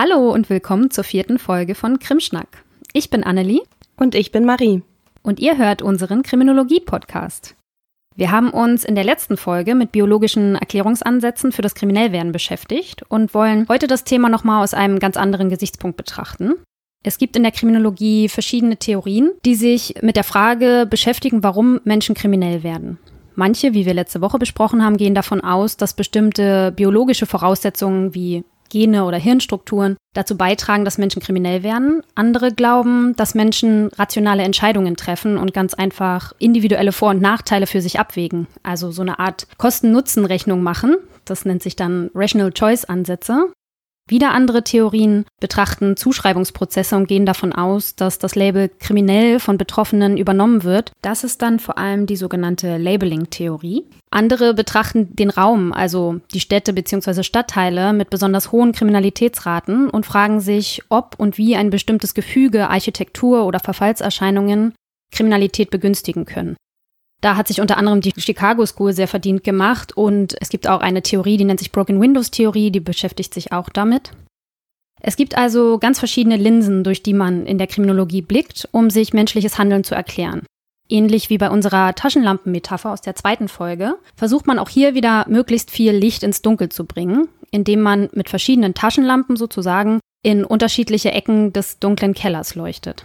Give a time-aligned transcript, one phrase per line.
[0.00, 2.62] Hallo und willkommen zur vierten Folge von Krimschnack.
[2.92, 3.62] Ich bin Annelie.
[3.96, 4.82] Und ich bin Marie.
[5.24, 7.56] Und ihr hört unseren Kriminologie-Podcast.
[8.14, 13.34] Wir haben uns in der letzten Folge mit biologischen Erklärungsansätzen für das Kriminellwerden beschäftigt und
[13.34, 16.54] wollen heute das Thema nochmal aus einem ganz anderen Gesichtspunkt betrachten.
[17.02, 22.14] Es gibt in der Kriminologie verschiedene Theorien, die sich mit der Frage beschäftigen, warum Menschen
[22.14, 23.00] kriminell werden.
[23.34, 28.44] Manche, wie wir letzte Woche besprochen haben, gehen davon aus, dass bestimmte biologische Voraussetzungen wie
[28.68, 32.02] Gene oder Hirnstrukturen dazu beitragen, dass Menschen kriminell werden.
[32.14, 37.80] Andere glauben, dass Menschen rationale Entscheidungen treffen und ganz einfach individuelle Vor- und Nachteile für
[37.80, 38.46] sich abwägen.
[38.62, 40.96] Also so eine Art Kosten-Nutzen-Rechnung machen.
[41.24, 43.52] Das nennt sich dann Rational Choice-Ansätze.
[44.08, 50.16] Wieder andere Theorien betrachten Zuschreibungsprozesse und gehen davon aus, dass das Label kriminell von Betroffenen
[50.16, 50.92] übernommen wird.
[51.02, 53.84] Das ist dann vor allem die sogenannte Labeling-Theorie.
[54.10, 57.22] Andere betrachten den Raum, also die Städte bzw.
[57.22, 63.44] Stadtteile mit besonders hohen Kriminalitätsraten und fragen sich, ob und wie ein bestimmtes Gefüge, Architektur
[63.44, 64.72] oder Verfallserscheinungen
[65.12, 66.56] Kriminalität begünstigen können.
[67.20, 70.80] Da hat sich unter anderem die Chicago School sehr verdient gemacht und es gibt auch
[70.80, 74.12] eine Theorie, die nennt sich Broken Windows Theorie, die beschäftigt sich auch damit.
[75.00, 79.12] Es gibt also ganz verschiedene Linsen, durch die man in der Kriminologie blickt, um sich
[79.12, 80.42] menschliches Handeln zu erklären.
[80.88, 85.70] Ähnlich wie bei unserer Taschenlampenmetapher aus der zweiten Folge, versucht man auch hier wieder möglichst
[85.70, 91.52] viel Licht ins Dunkel zu bringen, indem man mit verschiedenen Taschenlampen sozusagen in unterschiedliche Ecken
[91.52, 93.04] des dunklen Kellers leuchtet.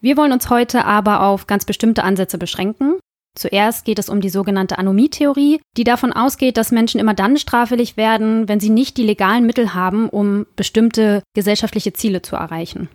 [0.00, 2.94] Wir wollen uns heute aber auf ganz bestimmte Ansätze beschränken
[3.36, 7.96] Zuerst geht es um die sogenannte Anomie-Theorie, die davon ausgeht, dass Menschen immer dann straffällig
[7.96, 12.88] werden, wenn sie nicht die legalen Mittel haben, um bestimmte gesellschaftliche Ziele zu erreichen.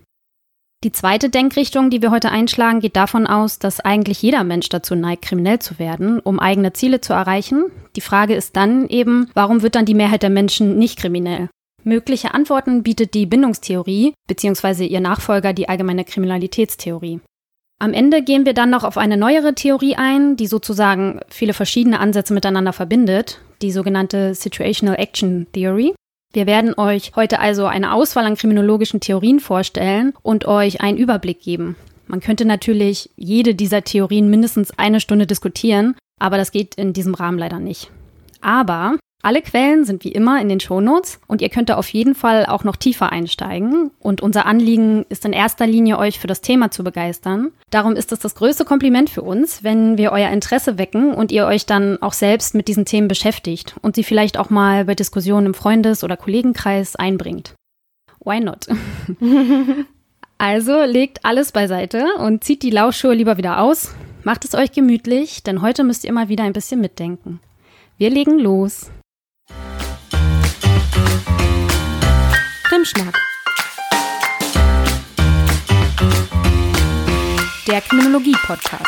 [0.85, 4.95] Die zweite Denkrichtung, die wir heute einschlagen, geht davon aus, dass eigentlich jeder Mensch dazu
[4.95, 7.65] neigt, kriminell zu werden, um eigene Ziele zu erreichen.
[7.97, 11.49] Die Frage ist dann eben, warum wird dann die Mehrheit der Menschen nicht kriminell?
[11.83, 14.85] Mögliche Antworten bietet die Bindungstheorie bzw.
[14.85, 17.19] ihr Nachfolger die allgemeine Kriminalitätstheorie.
[17.81, 22.01] Am Ende gehen wir dann noch auf eine neuere Theorie ein, die sozusagen viele verschiedene
[22.01, 25.95] Ansätze miteinander verbindet, die sogenannte Situational Action Theory.
[26.33, 31.41] Wir werden euch heute also eine Auswahl an kriminologischen Theorien vorstellen und euch einen Überblick
[31.41, 31.77] geben.
[32.05, 37.13] Man könnte natürlich jede dieser Theorien mindestens eine Stunde diskutieren, aber das geht in diesem
[37.13, 37.91] Rahmen leider nicht.
[38.41, 42.15] Aber alle Quellen sind wie immer in den Shownotes und ihr könnt da auf jeden
[42.15, 43.91] Fall auch noch tiefer einsteigen.
[43.99, 47.51] Und unser Anliegen ist in erster Linie, euch für das Thema zu begeistern.
[47.69, 51.45] Darum ist es das größte Kompliment für uns, wenn wir euer Interesse wecken und ihr
[51.45, 55.47] euch dann auch selbst mit diesen Themen beschäftigt und sie vielleicht auch mal bei Diskussionen
[55.47, 57.55] im Freundes- oder Kollegenkreis einbringt.
[58.23, 58.67] Why not?
[60.37, 63.93] also legt alles beiseite und zieht die Lauschschuhe lieber wieder aus.
[64.23, 67.41] Macht es euch gemütlich, denn heute müsst ihr mal wieder ein bisschen mitdenken.
[67.97, 68.89] Wir legen los.
[72.79, 73.13] Krimschnack.
[77.67, 78.85] Der Kriminologie-Podcast.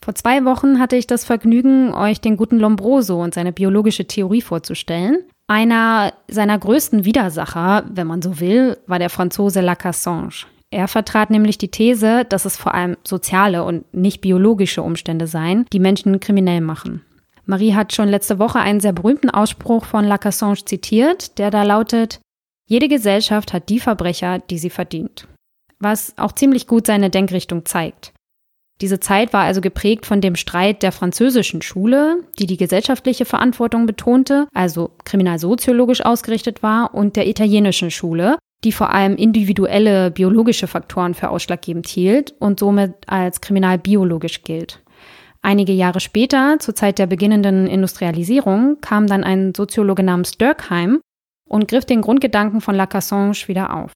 [0.00, 4.42] Vor zwei Wochen hatte ich das Vergnügen, euch den guten Lombroso und seine biologische Theorie
[4.42, 5.24] vorzustellen.
[5.46, 10.46] Einer seiner größten Widersacher, wenn man so will, war der Franzose Lacassange.
[10.70, 15.66] Er vertrat nämlich die These, dass es vor allem soziale und nicht biologische Umstände seien,
[15.72, 17.02] die Menschen kriminell machen.
[17.44, 22.20] Marie hat schon letzte Woche einen sehr berühmten Ausspruch von Lacassange zitiert, der da lautet,
[22.66, 25.28] jede Gesellschaft hat die Verbrecher, die sie verdient.
[25.78, 28.13] Was auch ziemlich gut seine Denkrichtung zeigt.
[28.80, 33.86] Diese Zeit war also geprägt von dem Streit der französischen Schule, die die gesellschaftliche Verantwortung
[33.86, 41.14] betonte, also kriminalsoziologisch ausgerichtet war, und der italienischen Schule, die vor allem individuelle biologische Faktoren
[41.14, 44.80] für ausschlaggebend hielt und somit als kriminalbiologisch gilt.
[45.40, 51.00] Einige Jahre später, zur Zeit der beginnenden Industrialisierung, kam dann ein Soziologe namens Durkheim
[51.48, 53.92] und griff den Grundgedanken von Lacassange wieder auf.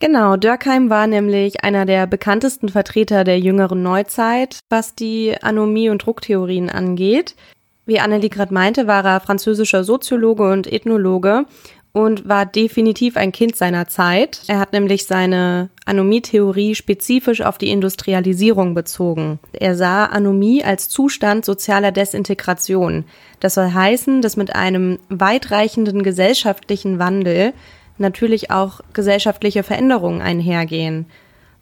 [0.00, 6.06] Genau, Dörkheim war nämlich einer der bekanntesten Vertreter der jüngeren Neuzeit, was die Anomie- und
[6.06, 7.36] Drucktheorien angeht.
[7.84, 11.44] Wie Annelie gerade meinte, war er französischer Soziologe und Ethnologe
[11.92, 14.42] und war definitiv ein Kind seiner Zeit.
[14.46, 19.38] Er hat nämlich seine Anomie-Theorie spezifisch auf die Industrialisierung bezogen.
[19.52, 23.04] Er sah Anomie als Zustand sozialer Desintegration.
[23.40, 27.52] Das soll heißen, dass mit einem weitreichenden gesellschaftlichen Wandel
[28.00, 31.06] natürlich auch gesellschaftliche Veränderungen einhergehen.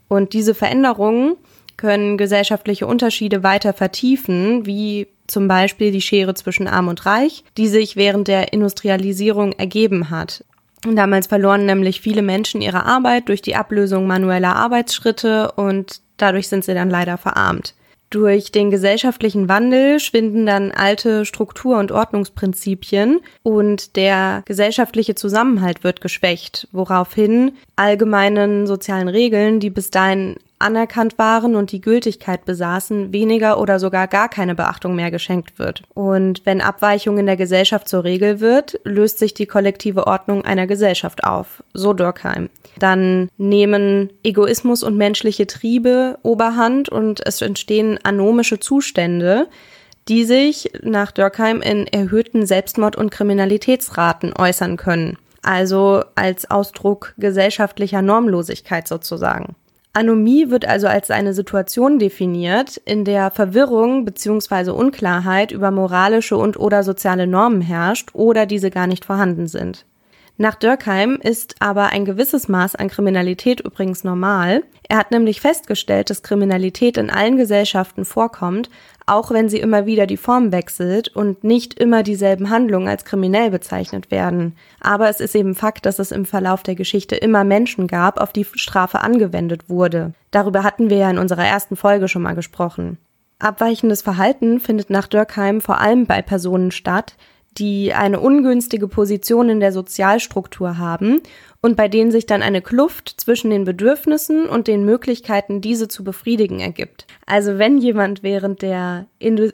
[0.08, 1.36] Und diese Veränderungen
[1.76, 7.68] können gesellschaftliche Unterschiede weiter vertiefen, wie zum Beispiel die Schere zwischen Arm und Reich, die
[7.68, 10.44] sich während der Industrialisierung ergeben hat.
[10.82, 16.64] Damals verloren nämlich viele Menschen ihre Arbeit durch die Ablösung manueller Arbeitsschritte und dadurch sind
[16.64, 17.74] sie dann leider verarmt.
[18.10, 26.00] Durch den gesellschaftlichen Wandel schwinden dann alte Struktur- und Ordnungsprinzipien und der gesellschaftliche Zusammenhalt wird
[26.00, 33.60] geschwächt, woraufhin allgemeinen sozialen Regeln, die bis dahin anerkannt waren und die Gültigkeit besaßen, weniger
[33.60, 35.82] oder sogar gar keine Beachtung mehr geschenkt wird.
[35.94, 40.66] Und wenn Abweichung in der Gesellschaft zur Regel wird, löst sich die kollektive Ordnung einer
[40.66, 41.62] Gesellschaft auf.
[41.74, 42.48] So Durkheim.
[42.78, 49.48] Dann nehmen Egoismus und menschliche Triebe Oberhand und es entstehen anomische Zustände,
[50.08, 55.18] die sich nach Durkheim in erhöhten Selbstmord- und Kriminalitätsraten äußern können.
[55.42, 59.54] Also als Ausdruck gesellschaftlicher Normlosigkeit sozusagen.
[59.98, 64.70] Anomie wird also als eine Situation definiert, in der Verwirrung bzw.
[64.70, 69.84] Unklarheit über moralische und oder soziale Normen herrscht oder diese gar nicht vorhanden sind.
[70.36, 74.62] Nach Dürkheim ist aber ein gewisses Maß an Kriminalität übrigens normal.
[74.90, 78.70] Er hat nämlich festgestellt, dass Kriminalität in allen Gesellschaften vorkommt,
[79.04, 83.50] auch wenn sie immer wieder die Form wechselt und nicht immer dieselben Handlungen als kriminell
[83.50, 84.56] bezeichnet werden.
[84.80, 88.32] Aber es ist eben Fakt, dass es im Verlauf der Geschichte immer Menschen gab, auf
[88.32, 90.14] die Strafe angewendet wurde.
[90.30, 92.96] Darüber hatten wir ja in unserer ersten Folge schon mal gesprochen.
[93.38, 97.14] Abweichendes Verhalten findet nach Dürkheim vor allem bei Personen statt,
[97.58, 101.20] die eine ungünstige Position in der Sozialstruktur haben
[101.60, 106.04] und bei denen sich dann eine Kluft zwischen den Bedürfnissen und den Möglichkeiten, diese zu
[106.04, 107.06] befriedigen, ergibt.
[107.26, 109.50] Also wenn jemand während der Indu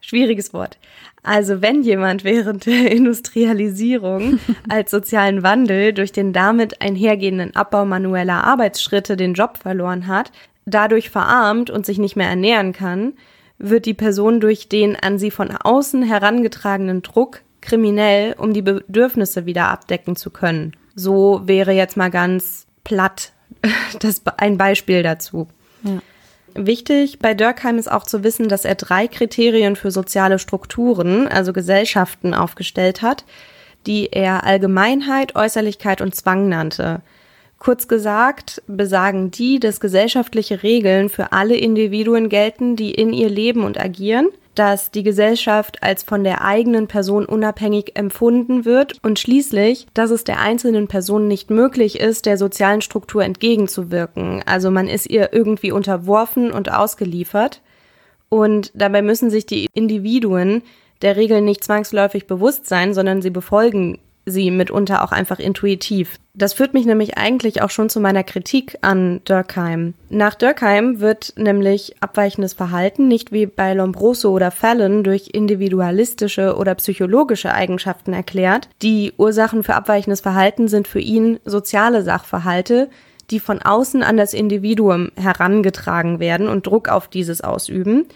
[0.00, 0.78] schwieriges Wort.
[1.22, 4.38] Also wenn jemand während der Industrialisierung
[4.68, 10.30] als sozialen Wandel durch den damit einhergehenden Abbau manueller Arbeitsschritte den Job verloren hat,
[10.66, 13.14] dadurch verarmt und sich nicht mehr ernähren kann,
[13.58, 19.46] wird die Person durch den an sie von außen herangetragenen Druck kriminell, um die Bedürfnisse
[19.46, 20.76] wieder abdecken zu können.
[20.94, 23.32] So wäre jetzt mal ganz platt
[24.00, 25.48] das ein Beispiel dazu.
[25.82, 26.00] Ja.
[26.54, 31.52] Wichtig bei Dörkheim ist auch zu wissen, dass er drei Kriterien für soziale Strukturen, also
[31.52, 33.24] Gesellschaften, aufgestellt hat,
[33.86, 37.02] die er Allgemeinheit, Äußerlichkeit und Zwang nannte.
[37.64, 43.64] Kurz gesagt besagen die, dass gesellschaftliche Regeln für alle Individuen gelten, die in ihr leben
[43.64, 49.86] und agieren, dass die Gesellschaft als von der eigenen Person unabhängig empfunden wird und schließlich,
[49.94, 54.42] dass es der einzelnen Person nicht möglich ist, der sozialen Struktur entgegenzuwirken.
[54.44, 57.62] Also man ist ihr irgendwie unterworfen und ausgeliefert.
[58.28, 60.60] Und dabei müssen sich die Individuen
[61.00, 66.18] der Regel nicht zwangsläufig bewusst sein, sondern sie befolgen sie mitunter auch einfach intuitiv.
[66.34, 69.94] Das führt mich nämlich eigentlich auch schon zu meiner Kritik an Durkheim.
[70.08, 76.74] Nach Durkheim wird nämlich abweichendes Verhalten nicht wie bei Lombroso oder Fallon durch individualistische oder
[76.74, 78.68] psychologische Eigenschaften erklärt.
[78.82, 82.88] Die Ursachen für abweichendes Verhalten sind für ihn soziale Sachverhalte,
[83.30, 88.06] die von außen an das Individuum herangetragen werden und Druck auf dieses ausüben.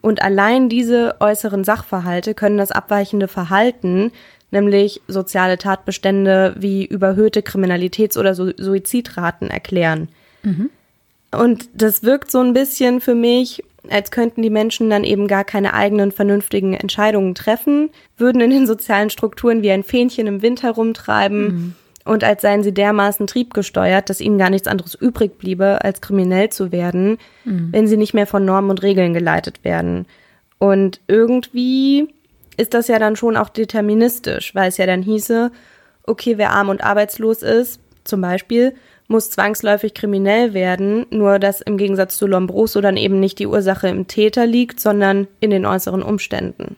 [0.00, 4.12] Und allein diese äußeren Sachverhalte können das abweichende Verhalten
[4.50, 10.08] nämlich soziale Tatbestände wie überhöhte Kriminalitäts- oder Suizidraten erklären.
[10.42, 10.70] Mhm.
[11.30, 15.44] Und das wirkt so ein bisschen für mich, als könnten die Menschen dann eben gar
[15.44, 20.62] keine eigenen vernünftigen Entscheidungen treffen, würden in den sozialen Strukturen wie ein Fähnchen im Wind
[20.62, 21.74] herumtreiben mhm.
[22.04, 26.48] und als seien sie dermaßen triebgesteuert, dass ihnen gar nichts anderes übrig bliebe, als kriminell
[26.48, 27.68] zu werden, mhm.
[27.72, 30.06] wenn sie nicht mehr von Normen und Regeln geleitet werden.
[30.58, 32.08] Und irgendwie
[32.58, 35.50] ist das ja dann schon auch deterministisch, weil es ja dann hieße,
[36.06, 38.74] okay, wer arm und arbeitslos ist, zum Beispiel,
[39.06, 43.88] muss zwangsläufig kriminell werden, nur dass im Gegensatz zu Lombroso dann eben nicht die Ursache
[43.88, 46.76] im Täter liegt, sondern in den äußeren Umständen.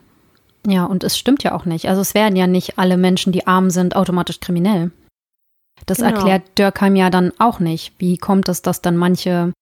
[0.67, 1.89] Ja, und es stimmt ja auch nicht.
[1.89, 4.91] Also es werden ja nicht alle Menschen, die arm sind, automatisch kriminell.
[5.87, 6.11] Das genau.
[6.11, 7.95] erklärt Dürkheim ja dann auch nicht.
[7.99, 9.53] Wie kommt es, dass dann manche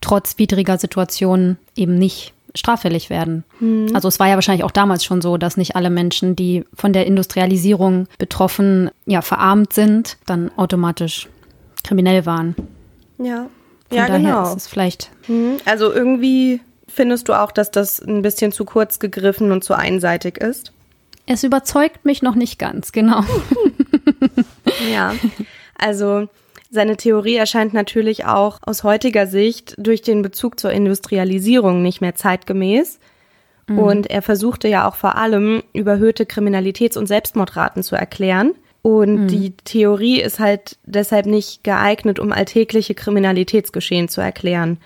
[0.00, 3.44] trotz widriger Situationen eben nicht straffällig werden.
[3.60, 3.90] Mhm.
[3.94, 6.92] Also es war ja wahrscheinlich auch damals schon so, dass nicht alle Menschen, die von
[6.92, 11.28] der Industrialisierung betroffen, ja, verarmt sind, dann automatisch
[11.84, 12.56] kriminell waren.
[13.18, 13.46] Ja.
[13.88, 14.42] Von ja, daher genau.
[14.48, 15.10] ist es vielleicht.
[15.28, 15.58] Mhm.
[15.64, 20.38] Also irgendwie findest du auch, dass das ein bisschen zu kurz gegriffen und zu einseitig
[20.38, 20.72] ist?
[21.26, 23.24] Es überzeugt mich noch nicht ganz, genau.
[24.92, 25.14] ja.
[25.76, 26.28] Also
[26.70, 32.14] seine Theorie erscheint natürlich auch aus heutiger Sicht durch den Bezug zur Industrialisierung nicht mehr
[32.14, 32.98] zeitgemäß.
[33.68, 33.78] Mhm.
[33.78, 38.54] Und er versuchte ja auch vor allem überhöhte Kriminalitäts- und Selbstmordraten zu erklären.
[38.82, 39.28] Und mhm.
[39.28, 44.78] die Theorie ist halt deshalb nicht geeignet, um alltägliche Kriminalitätsgeschehen zu erklären.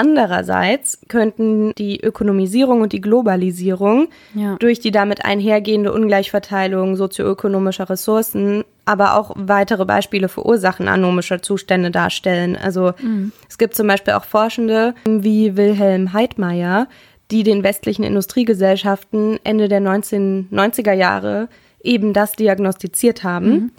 [0.00, 4.56] Andererseits könnten die Ökonomisierung und die Globalisierung ja.
[4.56, 11.90] durch die damit einhergehende Ungleichverteilung sozioökonomischer Ressourcen aber auch weitere Beispiele für Ursachen anomischer Zustände
[11.90, 12.56] darstellen.
[12.56, 13.30] Also mhm.
[13.48, 16.88] es gibt zum Beispiel auch Forschende wie Wilhelm Heidmeier,
[17.30, 21.48] die den westlichen Industriegesellschaften Ende der 1990er Jahre
[21.84, 23.50] eben das diagnostiziert haben.
[23.50, 23.72] Mhm.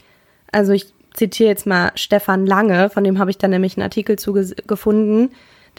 [0.51, 4.17] Also ich zitiere jetzt mal Stefan Lange, von dem habe ich dann nämlich einen Artikel
[4.17, 5.31] zugefunden.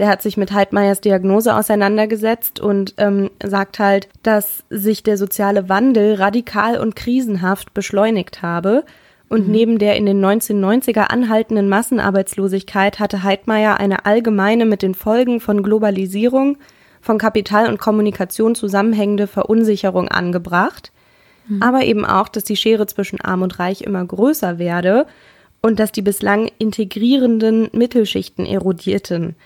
[0.03, 5.69] Der hat sich mit Heidmeyers Diagnose auseinandergesetzt und ähm, sagt halt, dass sich der soziale
[5.69, 8.85] Wandel radikal und krisenhaft beschleunigt habe.
[9.29, 9.53] Und mhm.
[9.53, 15.63] neben der in den 1990er anhaltenden Massenarbeitslosigkeit hatte Heidmeier eine allgemeine mit den Folgen von
[15.63, 16.59] Globalisierung,
[17.01, 20.91] von Kapital und Kommunikation zusammenhängende Verunsicherung angebracht
[21.47, 21.63] mhm.
[21.63, 25.07] aber eben auch, dass die Schere zwischen Arm und Reich immer größer werde
[25.61, 29.37] und dass die bislang integrierenden Mittelschichten erodierten.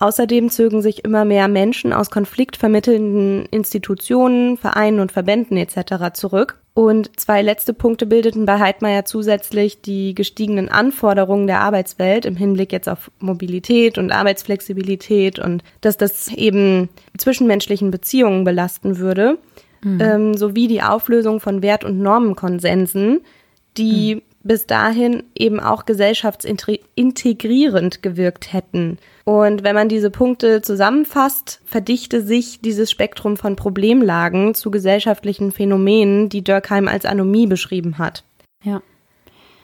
[0.00, 6.14] Außerdem zögen sich immer mehr Menschen aus konfliktvermittelnden Institutionen, Vereinen und Verbänden etc.
[6.14, 6.58] zurück.
[6.72, 12.72] Und zwei letzte Punkte bildeten bei Heidmeier zusätzlich die gestiegenen Anforderungen der Arbeitswelt im Hinblick
[12.72, 16.88] jetzt auf Mobilität und Arbeitsflexibilität und dass das eben
[17.18, 19.36] zwischenmenschlichen Beziehungen belasten würde
[19.82, 20.00] mhm.
[20.00, 23.20] ähm, sowie die Auflösung von Wert- und Normenkonsensen,
[23.76, 24.22] die mhm.
[24.42, 28.98] bis dahin eben auch gesellschaftsintegrierend gewirkt hätten.
[29.24, 36.28] Und wenn man diese Punkte zusammenfasst, verdichte sich dieses Spektrum von Problemlagen zu gesellschaftlichen Phänomenen,
[36.28, 38.24] die Dürkheim als Anomie beschrieben hat.
[38.64, 38.82] Ja.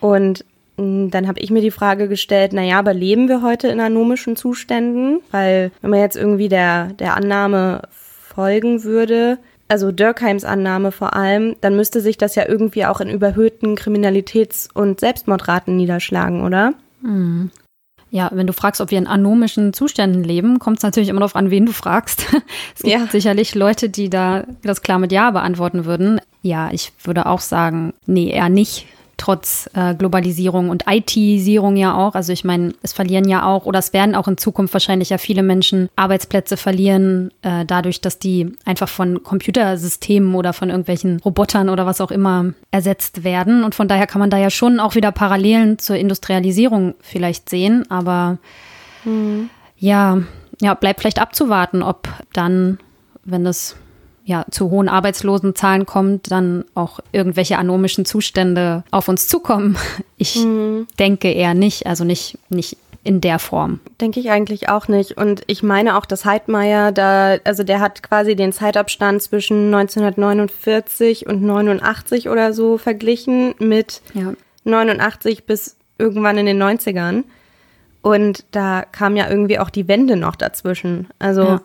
[0.00, 0.44] Und
[0.78, 4.36] hm, dann habe ich mir die Frage gestellt, naja, aber leben wir heute in anomischen
[4.36, 5.20] Zuständen?
[5.30, 11.56] Weil wenn man jetzt irgendwie der, der Annahme folgen würde, also Dürkheims Annahme vor allem,
[11.60, 16.74] dann müsste sich das ja irgendwie auch in überhöhten Kriminalitäts- und Selbstmordraten niederschlagen, oder?
[17.00, 17.50] Mhm.
[18.16, 21.36] Ja, wenn du fragst, ob wir in anomischen Zuständen leben, kommt es natürlich immer darauf
[21.36, 22.24] an, wen du fragst.
[22.74, 23.06] es gibt ja.
[23.08, 26.18] sicherlich Leute, die da das klar mit Ja beantworten würden.
[26.40, 32.14] Ja, ich würde auch sagen, nee, eher nicht trotz äh, Globalisierung und IT-Sierung ja auch.
[32.14, 35.18] Also ich meine, es verlieren ja auch oder es werden auch in Zukunft wahrscheinlich ja
[35.18, 41.68] viele Menschen Arbeitsplätze verlieren, äh, dadurch, dass die einfach von Computersystemen oder von irgendwelchen Robotern
[41.68, 43.64] oder was auch immer ersetzt werden.
[43.64, 47.90] Und von daher kann man da ja schon auch wieder Parallelen zur Industrialisierung vielleicht sehen.
[47.90, 48.38] Aber
[49.04, 49.48] mhm.
[49.78, 50.18] ja,
[50.60, 52.78] ja, bleibt vielleicht abzuwarten, ob dann,
[53.24, 53.76] wenn das
[54.26, 59.76] ja, zu hohen Arbeitslosenzahlen kommt, dann auch irgendwelche anomischen Zustände auf uns zukommen.
[60.18, 60.86] Ich mhm.
[60.98, 63.80] denke eher nicht, also nicht, nicht in der Form.
[64.00, 65.18] Denke ich eigentlich auch nicht.
[65.18, 71.26] Und ich meine auch, dass Heidmeier da, also der hat quasi den Zeitabstand zwischen 1949
[71.26, 74.32] und 89 oder so verglichen mit ja.
[74.64, 77.24] 89 bis irgendwann in den 90ern.
[78.00, 81.08] Und da kam ja irgendwie auch die Wende noch dazwischen.
[81.18, 81.60] Also ja.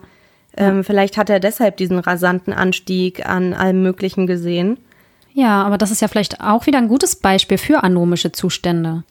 [0.56, 4.78] Ähm, vielleicht hat er deshalb diesen rasanten Anstieg an allem Möglichen gesehen.
[5.32, 9.02] Ja, aber das ist ja vielleicht auch wieder ein gutes Beispiel für anomische Zustände.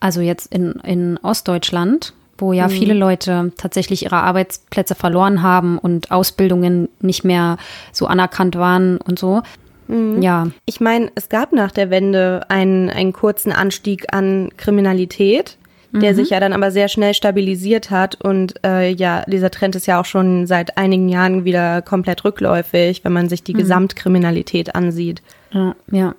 [0.00, 2.70] Also jetzt in, in Ostdeutschland, wo ja mhm.
[2.70, 7.56] viele Leute tatsächlich ihre Arbeitsplätze verloren haben und Ausbildungen nicht mehr
[7.92, 9.42] so anerkannt waren und so.
[9.86, 10.22] Mhm.
[10.22, 10.48] Ja.
[10.66, 15.56] Ich meine, es gab nach der Wende einen, einen kurzen Anstieg an Kriminalität
[15.92, 16.16] der mhm.
[16.16, 18.20] sich ja dann aber sehr schnell stabilisiert hat.
[18.20, 23.04] Und äh, ja, dieser Trend ist ja auch schon seit einigen Jahren wieder komplett rückläufig,
[23.04, 23.58] wenn man sich die mhm.
[23.58, 25.22] Gesamtkriminalität ansieht.
[25.52, 26.14] Ja, ja.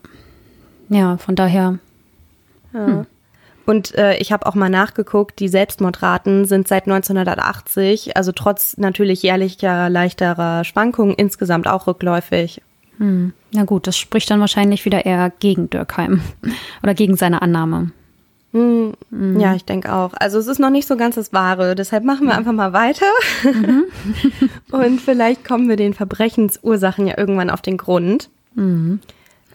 [0.90, 1.80] Ja, von daher.
[2.74, 2.86] Ja.
[2.86, 3.06] Hm.
[3.66, 9.24] Und äh, ich habe auch mal nachgeguckt, die Selbstmordraten sind seit 1980, also trotz natürlich
[9.24, 12.62] jährlicher leichterer Schwankungen, insgesamt auch rückläufig.
[12.98, 13.34] Hm.
[13.54, 16.22] Na gut, das spricht dann wahrscheinlich wieder eher gegen Dürkheim
[16.84, 17.92] oder gegen seine Annahme.
[18.54, 19.40] Mhm.
[19.40, 20.14] Ja, ich denke auch.
[20.14, 21.76] Also es ist noch nicht so ganz das Wahre.
[21.76, 23.06] Deshalb machen wir einfach mal weiter.
[23.44, 23.86] Mhm.
[24.72, 28.30] Und vielleicht kommen wir den Verbrechensursachen ja irgendwann auf den Grund.
[28.56, 29.00] Mhm.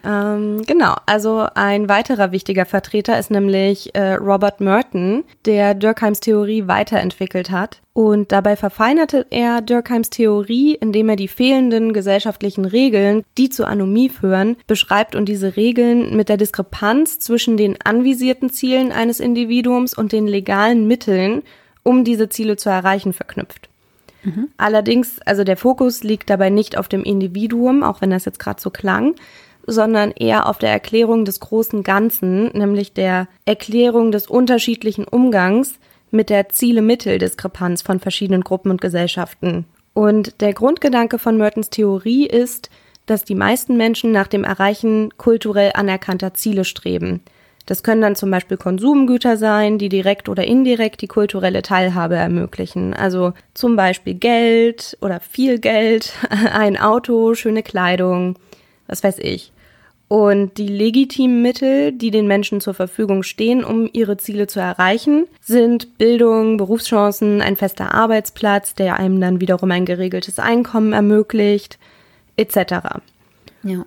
[0.07, 6.69] Ähm, genau, also ein weiterer wichtiger Vertreter ist nämlich äh, Robert Merton, der Durkheims Theorie
[6.69, 7.81] weiterentwickelt hat.
[7.93, 14.09] Und dabei verfeinerte er Durkheims Theorie, indem er die fehlenden gesellschaftlichen Regeln, die zur Anomie
[14.09, 20.13] führen, beschreibt und diese Regeln mit der Diskrepanz zwischen den anvisierten Zielen eines Individuums und
[20.13, 21.43] den legalen Mitteln,
[21.83, 23.69] um diese Ziele zu erreichen, verknüpft.
[24.23, 24.49] Mhm.
[24.57, 28.61] Allerdings, also der Fokus liegt dabei nicht auf dem Individuum, auch wenn das jetzt gerade
[28.61, 29.15] so klang,
[29.67, 35.79] sondern eher auf der Erklärung des großen Ganzen, nämlich der Erklärung des unterschiedlichen Umgangs
[36.11, 39.67] mit der Ziele-Mittel-Diskrepanz von verschiedenen Gruppen und Gesellschaften.
[39.93, 42.71] Und der Grundgedanke von Mertens Theorie ist,
[43.07, 47.23] dass die meisten Menschen nach dem Erreichen kulturell anerkannter Ziele streben.
[47.67, 52.95] Das können dann zum Beispiel Konsumgüter sein, die direkt oder indirekt die kulturelle Teilhabe ermöglichen.
[52.95, 56.13] Also zum Beispiel Geld oder viel Geld,
[56.53, 58.37] ein Auto, schöne Kleidung,
[58.87, 59.53] was weiß ich.
[60.09, 65.27] Und die legitimen Mittel, die den Menschen zur Verfügung stehen, um ihre Ziele zu erreichen,
[65.41, 71.79] sind Bildung, Berufschancen, ein fester Arbeitsplatz, der einem dann wiederum ein geregeltes Einkommen ermöglicht,
[72.37, 73.01] etc.
[73.65, 73.85] Ja.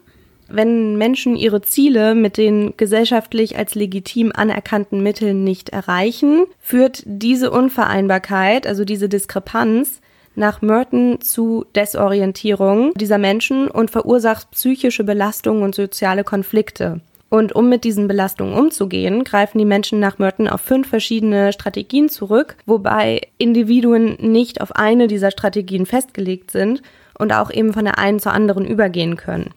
[0.51, 7.51] Wenn Menschen ihre Ziele mit den gesellschaftlich als legitim anerkannten Mitteln nicht erreichen, führt diese
[7.51, 10.01] Unvereinbarkeit, also diese Diskrepanz,
[10.35, 17.01] nach Merton zu Desorientierung dieser Menschen und verursacht psychische Belastungen und soziale Konflikte.
[17.29, 22.09] Und um mit diesen Belastungen umzugehen, greifen die Menschen nach Merton auf fünf verschiedene Strategien
[22.09, 26.81] zurück, wobei Individuen nicht auf eine dieser Strategien festgelegt sind
[27.19, 29.51] und auch eben von der einen zur anderen übergehen können.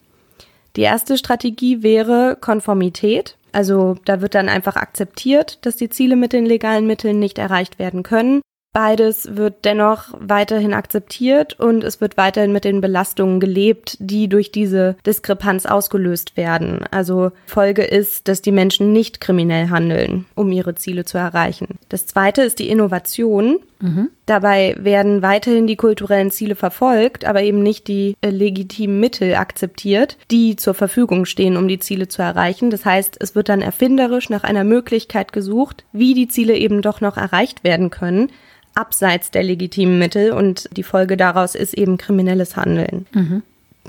[0.77, 3.37] Die erste Strategie wäre Konformität.
[3.53, 7.79] Also da wird dann einfach akzeptiert, dass die Ziele mit den legalen Mitteln nicht erreicht
[7.79, 13.99] werden können Beides wird dennoch weiterhin akzeptiert und es wird weiterhin mit den Belastungen gelebt,
[14.01, 16.83] die durch diese Diskrepanz ausgelöst werden.
[16.91, 21.79] Also Folge ist, dass die Menschen nicht kriminell handeln, um ihre Ziele zu erreichen.
[21.91, 23.59] Das zweite ist die Innovation.
[23.81, 24.09] Mhm.
[24.25, 30.17] Dabei werden weiterhin die kulturellen Ziele verfolgt, aber eben nicht die äh, legitimen Mittel akzeptiert,
[30.31, 32.71] die zur Verfügung stehen, um die Ziele zu erreichen.
[32.71, 37.03] Das heißt, es wird dann erfinderisch nach einer Möglichkeit gesucht, wie die Ziele eben doch
[37.03, 38.31] noch erreicht werden können
[38.75, 43.07] abseits der legitimen Mittel und die Folge daraus ist eben kriminelles Handeln.
[43.13, 43.43] Mhm.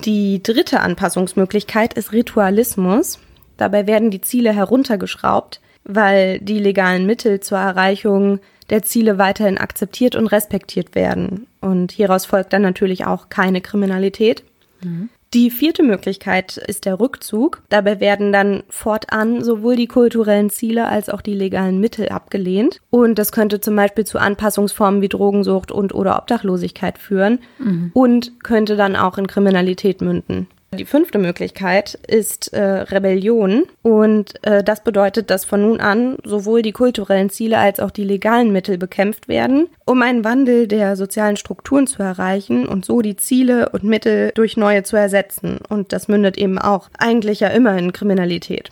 [0.06, 3.20] Die dritte Anpassungsmöglichkeit ist Ritualismus.
[3.58, 10.16] Dabei werden die Ziele heruntergeschraubt, weil die legalen Mittel zur Erreichung der Ziele weiterhin akzeptiert
[10.16, 11.48] und respektiert werden.
[11.62, 14.44] Und hieraus folgt dann natürlich auch keine Kriminalität.
[14.82, 15.10] Mhm.
[15.34, 17.64] Die vierte Möglichkeit ist der Rückzug.
[17.70, 22.82] Dabei werden dann fortan sowohl die kulturellen Ziele als auch die legalen Mittel abgelehnt.
[22.92, 27.90] Und das könnte zum Beispiel zu Anpassungsformen wie Drogensucht und oder Obdachlosigkeit führen mhm.
[27.94, 30.48] und könnte dann auch in Kriminalität münden.
[30.74, 36.62] Die fünfte Möglichkeit ist äh, Rebellion und äh, das bedeutet, dass von nun an sowohl
[36.62, 41.38] die kulturellen Ziele als auch die legalen Mittel bekämpft werden, um einen Wandel der sozialen
[41.38, 45.60] Strukturen zu erreichen und so die Ziele und Mittel durch neue zu ersetzen.
[45.70, 48.70] Und das mündet eben auch eigentlich ja immer in Kriminalität.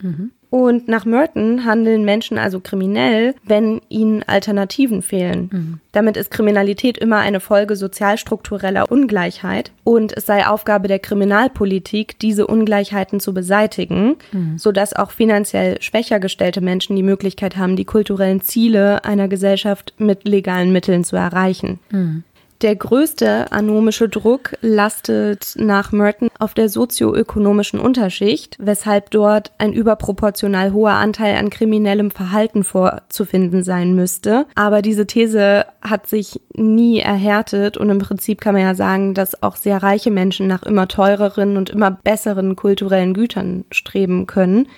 [0.00, 0.32] Mhm.
[0.52, 5.48] Und nach Merton handeln Menschen also kriminell, wenn ihnen Alternativen fehlen.
[5.50, 5.80] Mhm.
[5.92, 12.46] Damit ist Kriminalität immer eine Folge sozialstruktureller Ungleichheit und es sei Aufgabe der Kriminalpolitik, diese
[12.46, 14.58] Ungleichheiten zu beseitigen, mhm.
[14.58, 20.28] sodass auch finanziell schwächer gestellte Menschen die Möglichkeit haben, die kulturellen Ziele einer Gesellschaft mit
[20.28, 21.78] legalen Mitteln zu erreichen.
[21.90, 22.24] Mhm.
[22.62, 30.72] Der größte anomische Druck lastet nach Merton auf der sozioökonomischen Unterschicht, weshalb dort ein überproportional
[30.72, 34.46] hoher Anteil an kriminellem Verhalten vorzufinden sein müsste.
[34.54, 39.42] Aber diese These hat sich nie erhärtet und im Prinzip kann man ja sagen, dass
[39.42, 44.68] auch sehr reiche Menschen nach immer teureren und immer besseren kulturellen Gütern streben können.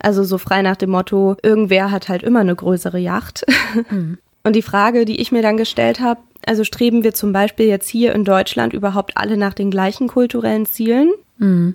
[0.00, 3.44] Also so frei nach dem Motto, irgendwer hat halt immer eine größere Yacht.
[3.90, 4.18] Mhm.
[4.48, 7.86] Und die Frage, die ich mir dann gestellt habe, also streben wir zum Beispiel jetzt
[7.86, 11.12] hier in Deutschland überhaupt alle nach den gleichen kulturellen Zielen?
[11.36, 11.74] Mhm.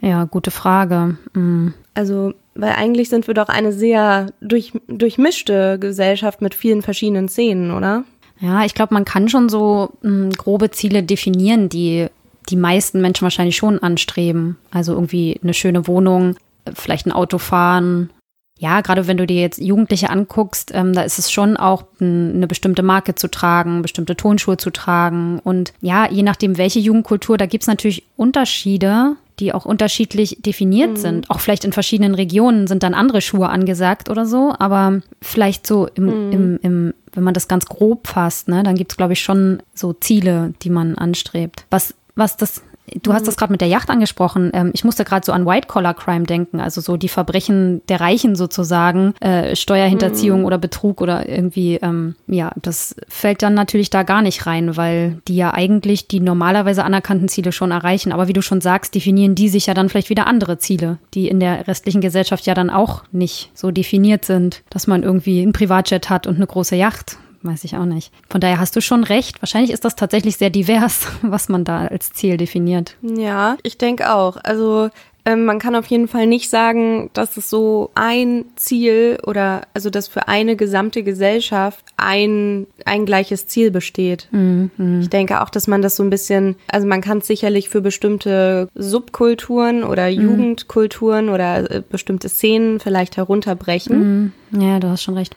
[0.00, 1.18] Ja, gute Frage.
[1.34, 1.74] Mhm.
[1.94, 7.70] Also, weil eigentlich sind wir doch eine sehr durch, durchmischte Gesellschaft mit vielen verschiedenen Szenen,
[7.70, 8.02] oder?
[8.40, 12.08] Ja, ich glaube, man kann schon so mh, hm, grobe Ziele definieren, die
[12.48, 14.56] die meisten Menschen wahrscheinlich schon anstreben.
[14.72, 16.34] Also irgendwie eine schöne Wohnung,
[16.74, 18.10] vielleicht ein Auto fahren,
[18.58, 22.46] ja, gerade wenn du dir jetzt Jugendliche anguckst, ähm, da ist es schon auch eine
[22.46, 25.38] bestimmte Marke zu tragen, bestimmte Tonschuhe zu tragen.
[25.38, 30.92] Und ja, je nachdem, welche Jugendkultur, da gibt es natürlich Unterschiede, die auch unterschiedlich definiert
[30.92, 30.96] mhm.
[30.96, 31.30] sind.
[31.30, 35.86] Auch vielleicht in verschiedenen Regionen sind dann andere Schuhe angesagt oder so, aber vielleicht so
[35.94, 36.32] im, mhm.
[36.32, 39.62] im, im wenn man das ganz grob fasst, ne, dann gibt es, glaube ich, schon
[39.74, 41.64] so Ziele, die man anstrebt.
[41.70, 42.62] Was, was das
[43.02, 44.50] Du hast das gerade mit der Yacht angesprochen.
[44.54, 49.14] Ähm, ich musste gerade so an White-Collar-Crime denken, also so die Verbrechen der Reichen sozusagen,
[49.20, 50.46] äh, Steuerhinterziehung mhm.
[50.46, 55.18] oder Betrug oder irgendwie, ähm, ja, das fällt dann natürlich da gar nicht rein, weil
[55.28, 58.12] die ja eigentlich die normalerweise anerkannten Ziele schon erreichen.
[58.12, 61.28] Aber wie du schon sagst, definieren die sich ja dann vielleicht wieder andere Ziele, die
[61.28, 65.52] in der restlichen Gesellschaft ja dann auch nicht so definiert sind, dass man irgendwie ein
[65.52, 68.12] Privatjet hat und eine große Yacht weiß ich auch nicht.
[68.28, 69.40] Von daher hast du schon recht.
[69.42, 72.96] Wahrscheinlich ist das tatsächlich sehr divers, was man da als Ziel definiert.
[73.02, 74.36] Ja, ich denke auch.
[74.42, 74.90] Also
[75.28, 79.90] Ähm, man kann auf jeden Fall nicht sagen, dass es so ein Ziel oder also
[79.90, 84.28] dass für eine gesamte Gesellschaft ein, ein gleiches Ziel besteht.
[84.30, 84.70] Mhm.
[85.02, 87.82] Ich denke auch, dass man das so ein bisschen, also man kann es sicherlich für
[87.82, 90.20] bestimmte Subkulturen oder mhm.
[90.22, 94.32] Jugendkulturen oder äh, bestimmte Szenen vielleicht herunterbrechen.
[94.52, 94.62] Mhm.
[94.62, 95.36] Ja, du hast schon recht.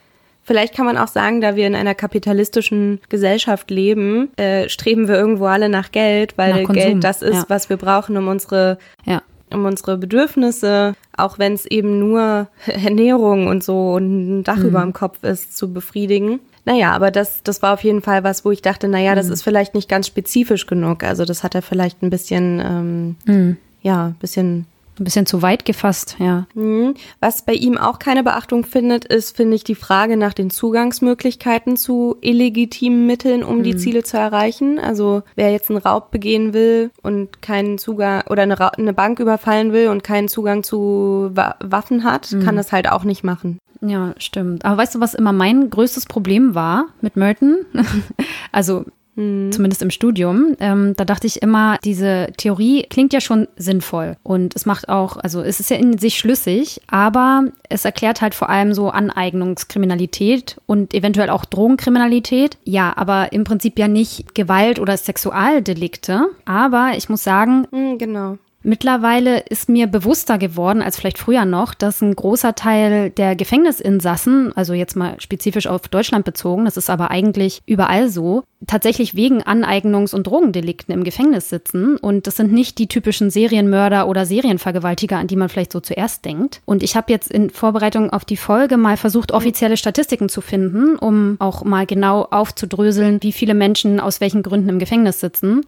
[0.52, 5.16] Vielleicht kann man auch sagen, da wir in einer kapitalistischen Gesellschaft leben, äh, streben wir
[5.16, 7.46] irgendwo alle nach Geld, weil nach Geld das ist, ja.
[7.48, 9.22] was wir brauchen, um unsere ja
[9.54, 14.66] um unsere Bedürfnisse, auch wenn es eben nur Ernährung und so und ein Dach mhm.
[14.66, 16.42] über dem Kopf ist, zu befriedigen.
[16.66, 19.34] Naja, aber das, das war auf jeden Fall was, wo ich dachte, naja, das mhm.
[19.34, 21.06] ist vielleicht nicht ganz spezifisch genug.
[21.06, 23.58] Also das hat er vielleicht ein bisschen, ähm, mhm.
[23.82, 24.66] ja, ein bisschen
[25.02, 26.48] ein bisschen zu weit gefasst, ja.
[26.54, 26.94] Mhm.
[27.20, 31.76] Was bei ihm auch keine Beachtung findet, ist, finde ich, die Frage nach den Zugangsmöglichkeiten
[31.76, 33.64] zu illegitimen Mitteln, um mhm.
[33.64, 34.80] die Ziele zu erreichen.
[34.80, 39.20] Also wer jetzt einen Raub begehen will und keinen Zugang oder eine, Ra eine Bank
[39.20, 42.44] überfallen will und keinen Zugang zu Wa Waffen hat, mhm.
[42.44, 43.58] kann das halt auch nicht machen.
[43.82, 44.64] Ja, stimmt.
[44.64, 47.66] Aber weißt du, was immer mein größtes Problem war mit Merton?
[48.52, 49.52] also Mhm.
[49.52, 50.56] Zumindest im Studium.
[50.60, 55.18] Ähm, da dachte ich immer, diese Theorie klingt ja schon sinnvoll und es macht auch,
[55.18, 60.58] also es ist ja in sich schlüssig, aber es erklärt halt vor allem so Aneignungskriminalität
[60.66, 62.58] und eventuell auch Drogenkriminalität.
[62.64, 66.28] Ja, aber im Prinzip ja nicht Gewalt oder Sexualdelikte.
[66.46, 68.38] Aber ich muss sagen, mhm, genau.
[68.64, 74.56] Mittlerweile ist mir bewusster geworden als vielleicht früher noch, dass ein großer Teil der Gefängnisinsassen,
[74.56, 79.42] also jetzt mal spezifisch auf Deutschland bezogen, das ist aber eigentlich überall so, tatsächlich wegen
[79.42, 81.98] Aneignungs- und Drogendelikten im Gefängnis sitzen.
[81.98, 86.26] Und das sind nicht die typischen Serienmörder oder Serienvergewaltiger, an die man vielleicht so zuerst
[86.26, 86.62] denkt.
[86.66, 90.98] Und ich habe jetzt in Vorbereitung auf die Folge mal versucht, offizielle Statistiken zu finden,
[90.98, 95.64] um auch mal genau aufzudröseln, wie viele Menschen aus welchen Gründen im Gefängnis sitzen.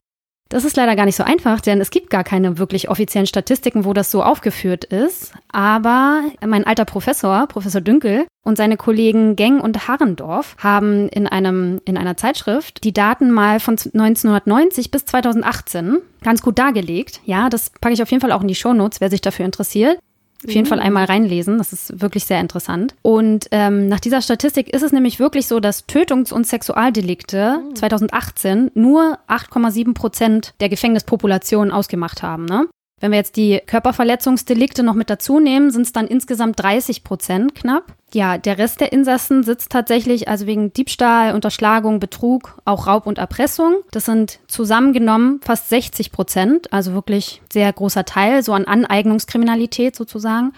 [0.50, 3.86] Das ist leider gar nicht so einfach, denn es gibt gar keine wirklich offiziellen Statistiken,
[3.86, 5.34] wo das so aufgeführt ist.
[5.52, 11.82] Aber mein alter Professor, Professor Dünkel, und seine Kollegen Geng und Harrendorf haben in, einem,
[11.86, 17.22] in einer Zeitschrift die Daten mal von 1990 bis 2018 ganz gut dargelegt.
[17.26, 19.98] Ja, das packe ich auf jeden Fall auch in die Shownotes, wer sich dafür interessiert.
[20.46, 22.96] Auf jeden Fall einmal reinlesen, das ist wirklich sehr interessant.
[23.02, 28.72] Und ähm, nach dieser Statistik ist es nämlich wirklich so, dass Tötungs- und Sexualdelikte 2018
[28.74, 32.46] nur 8,7 Prozent der Gefängnispopulation ausgemacht haben.
[32.46, 32.68] Ne?
[33.04, 37.54] Wenn wir jetzt die Körperverletzungsdelikte noch mit dazu nehmen, sind es dann insgesamt 30 Prozent
[37.54, 37.92] knapp.
[38.14, 43.18] Ja, der Rest der Insassen sitzt tatsächlich also wegen Diebstahl, Unterschlagung, Betrug, auch Raub und
[43.18, 43.76] Erpressung.
[43.92, 50.54] Das sind zusammengenommen fast 60 Prozent, also wirklich sehr großer Teil, so an Aneignungskriminalität sozusagen.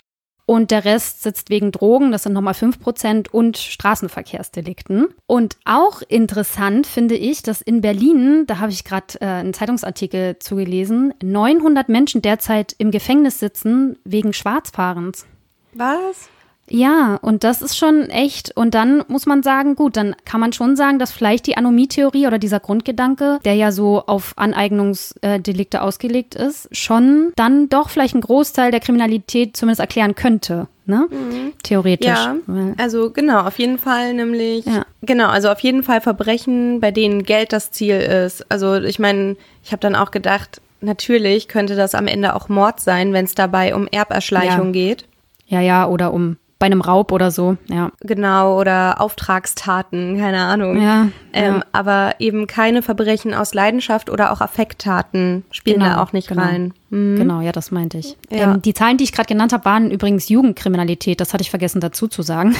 [0.45, 5.08] Und der Rest sitzt wegen Drogen, das sind nochmal 5 Prozent, und Straßenverkehrsdelikten.
[5.25, 10.38] Und auch interessant finde ich, dass in Berlin, da habe ich gerade äh, einen Zeitungsartikel
[10.39, 15.25] zugelesen, 900 Menschen derzeit im Gefängnis sitzen wegen Schwarzfahrens.
[15.73, 16.29] Was?
[16.69, 18.56] Ja, und das ist schon echt.
[18.56, 22.28] Und dann muss man sagen, gut, dann kann man schon sagen, dass vielleicht die Anomie-Theorie
[22.28, 28.21] oder dieser Grundgedanke, der ja so auf Aneignungsdelikte ausgelegt ist, schon dann doch vielleicht einen
[28.21, 30.67] Großteil der Kriminalität zumindest erklären könnte.
[30.88, 31.08] Ne?
[31.10, 31.54] Mhm.
[31.63, 32.08] Theoretisch.
[32.08, 32.36] Ja,
[32.78, 34.86] also genau, auf jeden Fall nämlich, ja.
[35.01, 38.45] genau, also auf jeden Fall Verbrechen, bei denen Geld das Ziel ist.
[38.51, 42.80] Also ich meine, ich habe dann auch gedacht, natürlich könnte das am Ende auch Mord
[42.80, 44.71] sein, wenn es dabei um Erberschleichung ja.
[44.71, 45.06] geht.
[45.47, 47.91] Ja, ja, oder um bei einem Raub oder so, ja.
[47.99, 50.81] Genau, oder Auftragstaten, keine Ahnung.
[50.81, 51.63] Ja, ähm, ja.
[51.73, 56.43] Aber eben keine Verbrechen aus Leidenschaft oder auch Affekttaten spielen genau, da auch nicht genau.
[56.43, 56.73] rein.
[56.91, 57.17] Mhm.
[57.17, 58.15] Genau, ja, das meinte ich.
[58.29, 58.53] Ja.
[58.53, 61.19] Ähm, die Zahlen, die ich gerade genannt habe, waren übrigens Jugendkriminalität.
[61.19, 62.55] Das hatte ich vergessen dazu zu sagen.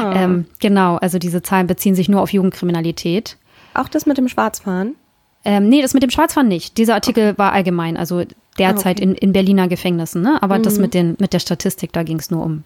[0.00, 0.12] Ah.
[0.16, 3.36] ähm, genau, also diese Zahlen beziehen sich nur auf Jugendkriminalität.
[3.72, 4.96] Auch das mit dem Schwarzfahren?
[5.44, 6.76] Ähm, nee, das mit dem Schwarzfahren nicht.
[6.76, 7.38] Dieser Artikel okay.
[7.38, 8.24] war allgemein, also
[8.58, 9.02] derzeit ah, okay.
[9.02, 10.42] in, in Berliner Gefängnissen, ne?
[10.42, 10.64] Aber mhm.
[10.64, 12.64] das mit, den, mit der Statistik, da ging es nur um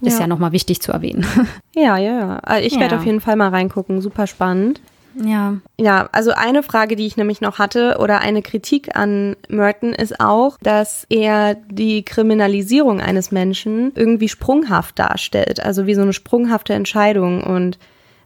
[0.00, 1.26] ist ja nochmal wichtig zu erwähnen.
[1.76, 2.38] Ja, ja, ja.
[2.38, 2.80] Also ich ja.
[2.80, 4.00] werde auf jeden Fall mal reingucken.
[4.00, 4.80] Super spannend.
[5.22, 5.56] Ja.
[5.78, 10.20] Ja, also eine Frage, die ich nämlich noch hatte oder eine Kritik an Merton ist
[10.20, 16.74] auch, dass er die Kriminalisierung eines Menschen irgendwie sprunghaft darstellt, also wie so eine sprunghafte
[16.74, 17.78] Entscheidung und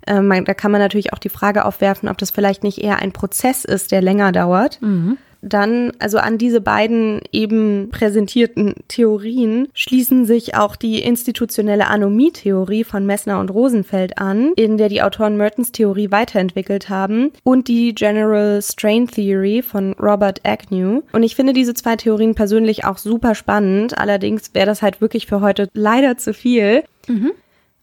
[0.06, 2.98] äh, man, da kann man natürlich auch die Frage aufwerfen, ob das vielleicht nicht eher
[2.98, 4.80] ein Prozess ist, der länger dauert.
[4.80, 5.18] Mhm.
[5.40, 13.06] Dann, also an diese beiden eben präsentierten Theorien schließen sich auch die institutionelle Anomie-Theorie von
[13.06, 18.60] Messner und Rosenfeld an, in der die Autoren Mertens Theorie weiterentwickelt haben, und die General
[18.62, 21.02] Strain Theory von Robert Agnew.
[21.12, 23.96] Und ich finde diese zwei Theorien persönlich auch super spannend.
[23.96, 26.82] Allerdings wäre das halt wirklich für heute leider zu viel.
[27.06, 27.30] Mhm.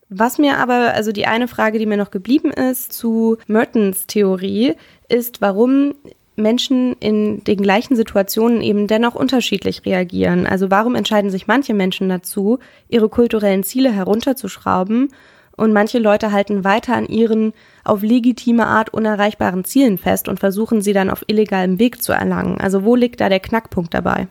[0.10, 4.76] Was mir aber, also die eine Frage, die mir noch geblieben ist zu Mertens Theorie,
[5.10, 5.96] ist, warum
[6.36, 10.46] Menschen in den gleichen Situationen eben dennoch unterschiedlich reagieren.
[10.46, 15.10] Also warum entscheiden sich manche Menschen dazu, ihre kulturellen Ziele herunterzuschrauben
[15.56, 20.82] und manche Leute halten weiter an ihren auf legitime Art unerreichbaren Zielen fest und versuchen
[20.82, 22.60] sie dann auf illegalem Weg zu erlangen.
[22.60, 24.28] Also wo liegt da der Knackpunkt dabei?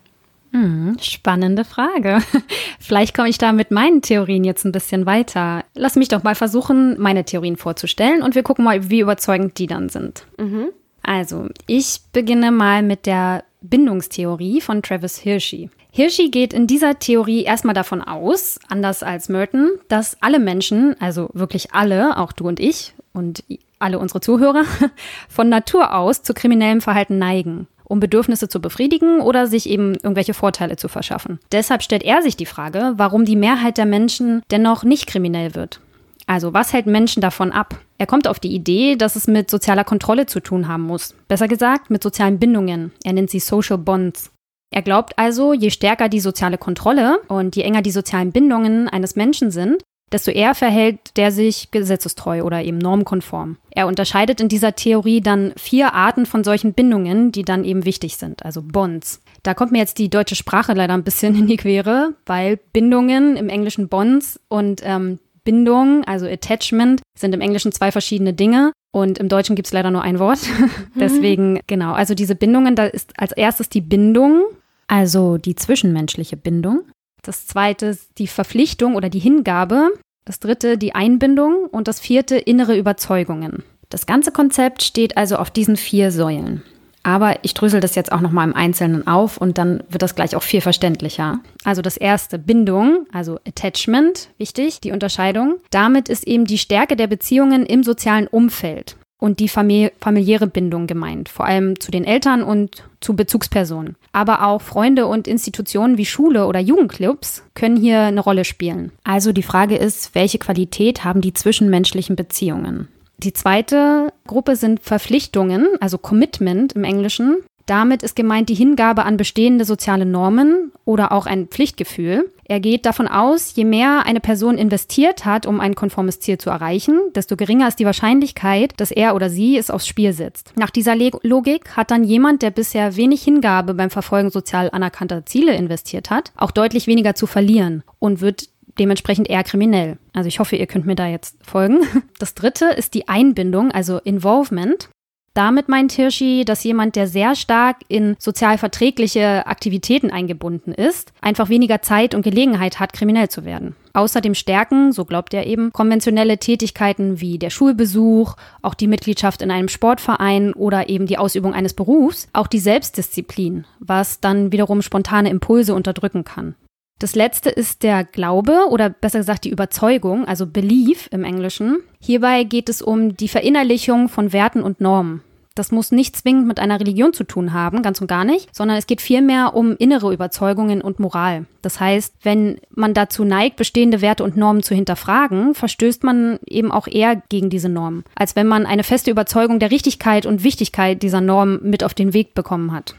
[0.52, 2.20] Hm, spannende Frage.
[2.78, 5.64] Vielleicht komme ich da mit meinen Theorien jetzt ein bisschen weiter.
[5.74, 9.66] Lass mich doch mal versuchen, meine Theorien vorzustellen und wir gucken mal, wie überzeugend die
[9.66, 10.26] dann sind.
[10.38, 10.68] Mhm.
[11.04, 15.70] Also, ich beginne mal mit der Bindungstheorie von Travis Hirschi.
[15.90, 21.30] Hirschi geht in dieser Theorie erstmal davon aus, anders als Merton, dass alle Menschen, also
[21.34, 23.44] wirklich alle, auch du und ich und
[23.78, 24.64] alle unsere Zuhörer,
[25.28, 30.34] von Natur aus zu kriminellem Verhalten neigen, um Bedürfnisse zu befriedigen oder sich eben irgendwelche
[30.34, 31.38] Vorteile zu verschaffen.
[31.52, 35.80] Deshalb stellt er sich die Frage, warum die Mehrheit der Menschen dennoch nicht kriminell wird.
[36.26, 37.78] Also was hält Menschen davon ab?
[37.98, 41.14] Er kommt auf die Idee, dass es mit sozialer Kontrolle zu tun haben muss.
[41.28, 42.92] Besser gesagt, mit sozialen Bindungen.
[43.04, 44.32] Er nennt sie Social Bonds.
[44.70, 49.14] Er glaubt also, je stärker die soziale Kontrolle und je enger die sozialen Bindungen eines
[49.14, 53.56] Menschen sind, desto eher verhält der sich gesetzestreu oder eben normkonform.
[53.70, 58.16] Er unterscheidet in dieser Theorie dann vier Arten von solchen Bindungen, die dann eben wichtig
[58.16, 59.22] sind, also Bonds.
[59.42, 63.36] Da kommt mir jetzt die deutsche Sprache leider ein bisschen in die Quere, weil Bindungen
[63.36, 68.72] im Englischen Bonds und ähm, Bindung, also Attachment, sind im Englischen zwei verschiedene Dinge.
[68.92, 70.40] Und im Deutschen gibt es leider nur ein Wort.
[70.94, 74.44] Deswegen, genau, also diese Bindungen, da ist als erstes die Bindung,
[74.86, 76.82] also die zwischenmenschliche Bindung.
[77.22, 79.92] Das zweite ist die Verpflichtung oder die Hingabe.
[80.24, 81.66] Das dritte die Einbindung.
[81.70, 83.62] Und das vierte innere Überzeugungen.
[83.90, 86.62] Das ganze Konzept steht also auf diesen vier Säulen.
[87.04, 90.34] Aber ich drösel das jetzt auch nochmal im Einzelnen auf und dann wird das gleich
[90.34, 91.38] auch viel verständlicher.
[91.62, 95.56] Also das erste, Bindung, also Attachment, wichtig, die Unterscheidung.
[95.70, 101.28] Damit ist eben die Stärke der Beziehungen im sozialen Umfeld und die familiäre Bindung gemeint,
[101.28, 103.96] vor allem zu den Eltern und zu Bezugspersonen.
[104.12, 108.92] Aber auch Freunde und Institutionen wie Schule oder Jugendclubs können hier eine Rolle spielen.
[109.02, 112.88] Also die Frage ist, welche Qualität haben die zwischenmenschlichen Beziehungen?
[113.18, 117.38] Die zweite Gruppe sind Verpflichtungen, also Commitment im Englischen.
[117.66, 122.30] Damit ist gemeint die Hingabe an bestehende soziale Normen oder auch ein Pflichtgefühl.
[122.46, 126.50] Er geht davon aus, je mehr eine Person investiert hat, um ein konformes Ziel zu
[126.50, 130.52] erreichen, desto geringer ist die Wahrscheinlichkeit, dass er oder sie es aufs Spiel setzt.
[130.56, 135.54] Nach dieser Logik hat dann jemand, der bisher wenig Hingabe beim Verfolgen sozial anerkannter Ziele
[135.54, 139.98] investiert hat, auch deutlich weniger zu verlieren und wird dementsprechend eher kriminell.
[140.12, 141.80] Also ich hoffe, ihr könnt mir da jetzt folgen.
[142.18, 144.88] Das dritte ist die Einbindung, also Involvement.
[145.34, 151.48] Damit meint Hirschi, dass jemand, der sehr stark in sozial verträgliche Aktivitäten eingebunden ist, einfach
[151.48, 153.74] weniger Zeit und Gelegenheit hat, kriminell zu werden.
[153.94, 159.50] Außerdem stärken, so glaubt er eben, konventionelle Tätigkeiten wie der Schulbesuch, auch die Mitgliedschaft in
[159.50, 165.30] einem Sportverein oder eben die Ausübung eines Berufs, auch die Selbstdisziplin, was dann wiederum spontane
[165.30, 166.54] Impulse unterdrücken kann.
[166.98, 171.78] Das letzte ist der Glaube oder besser gesagt die Überzeugung, also Belief im Englischen.
[172.00, 175.22] Hierbei geht es um die Verinnerlichung von Werten und Normen.
[175.56, 178.76] Das muss nicht zwingend mit einer Religion zu tun haben, ganz und gar nicht, sondern
[178.76, 181.46] es geht vielmehr um innere Überzeugungen und Moral.
[181.62, 186.72] Das heißt, wenn man dazu neigt, bestehende Werte und Normen zu hinterfragen, verstößt man eben
[186.72, 191.02] auch eher gegen diese Normen, als wenn man eine feste Überzeugung der Richtigkeit und Wichtigkeit
[191.02, 192.96] dieser Normen mit auf den Weg bekommen hat.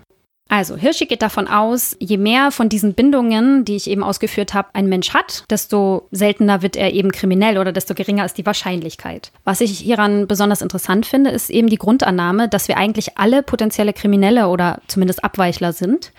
[0.47, 4.69] Also, Hirschi geht davon aus, je mehr von diesen Bindungen, die ich eben ausgeführt habe,
[4.73, 9.31] ein Mensch hat, desto seltener wird er eben kriminell oder desto geringer ist die Wahrscheinlichkeit.
[9.43, 13.93] Was ich hieran besonders interessant finde, ist eben die Grundannahme, dass wir eigentlich alle potenzielle
[13.93, 16.11] Kriminelle oder zumindest Abweichler sind.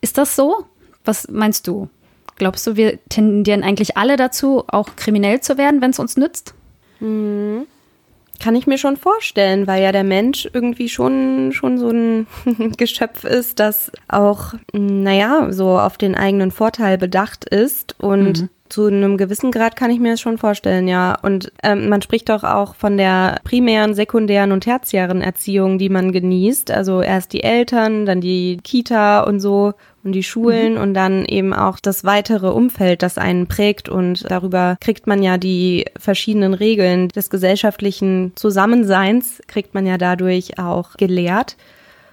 [0.00, 0.64] Ist das so?
[1.04, 1.90] Was meinst du?
[2.36, 6.54] Glaubst du, wir tendieren eigentlich alle dazu, auch kriminell zu werden, wenn es uns nützt?
[7.00, 7.66] Mhm.
[8.40, 12.26] Kann ich mir schon vorstellen, weil ja der Mensch irgendwie schon, schon so ein
[12.76, 18.48] Geschöpf ist, das auch, naja, so auf den eigenen Vorteil bedacht ist und mhm.
[18.68, 21.16] Zu einem gewissen Grad kann ich mir das schon vorstellen, ja.
[21.22, 26.12] Und ähm, man spricht doch auch von der primären, sekundären und tertiären Erziehung, die man
[26.12, 26.70] genießt.
[26.70, 30.80] Also erst die Eltern, dann die Kita und so und die Schulen mhm.
[30.80, 35.38] und dann eben auch das weitere Umfeld, das einen prägt und darüber kriegt man ja
[35.38, 41.56] die verschiedenen Regeln des gesellschaftlichen Zusammenseins, kriegt man ja dadurch auch gelehrt.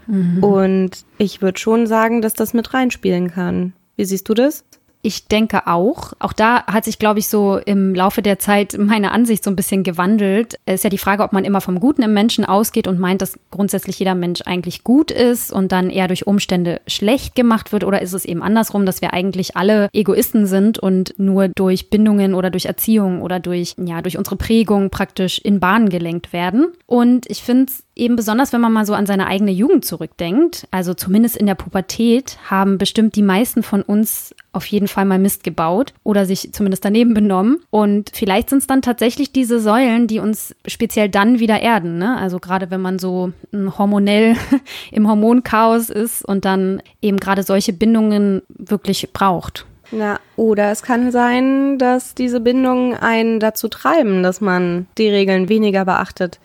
[0.08, 0.44] Mhm.
[0.44, 3.74] Und ich würde schon sagen, dass das mit reinspielen kann.
[3.96, 4.64] Wie siehst du das?
[5.06, 6.14] Ich denke auch.
[6.18, 9.56] Auch da hat sich, glaube ich, so im Laufe der Zeit meine Ansicht so ein
[9.56, 10.56] bisschen gewandelt.
[10.66, 13.22] Es ist ja die Frage, ob man immer vom Guten im Menschen ausgeht und meint,
[13.22, 17.84] dass grundsätzlich jeder Mensch eigentlich gut ist und dann eher durch Umstände schlecht gemacht wird.
[17.84, 22.34] Oder ist es eben andersrum, dass wir eigentlich alle Egoisten sind und nur durch Bindungen
[22.34, 26.74] oder durch Erziehung oder durch, ja, durch unsere Prägung praktisch in Bahnen gelenkt werden.
[26.88, 30.68] Und ich finde es Eben besonders, wenn man mal so an seine eigene Jugend zurückdenkt,
[30.70, 35.18] also zumindest in der Pubertät, haben bestimmt die meisten von uns auf jeden Fall mal
[35.18, 37.62] Mist gebaut oder sich zumindest daneben benommen.
[37.70, 41.98] Und vielleicht sind es dann tatsächlich diese Säulen, die uns speziell dann wieder erden.
[41.98, 42.18] Ne?
[42.18, 44.36] Also gerade wenn man so hormonell
[44.92, 49.66] im Hormonchaos ist und dann eben gerade solche Bindungen wirklich braucht.
[49.92, 55.48] Ja, oder es kann sein, dass diese Bindungen einen dazu treiben, dass man die Regeln
[55.48, 56.40] weniger beachtet.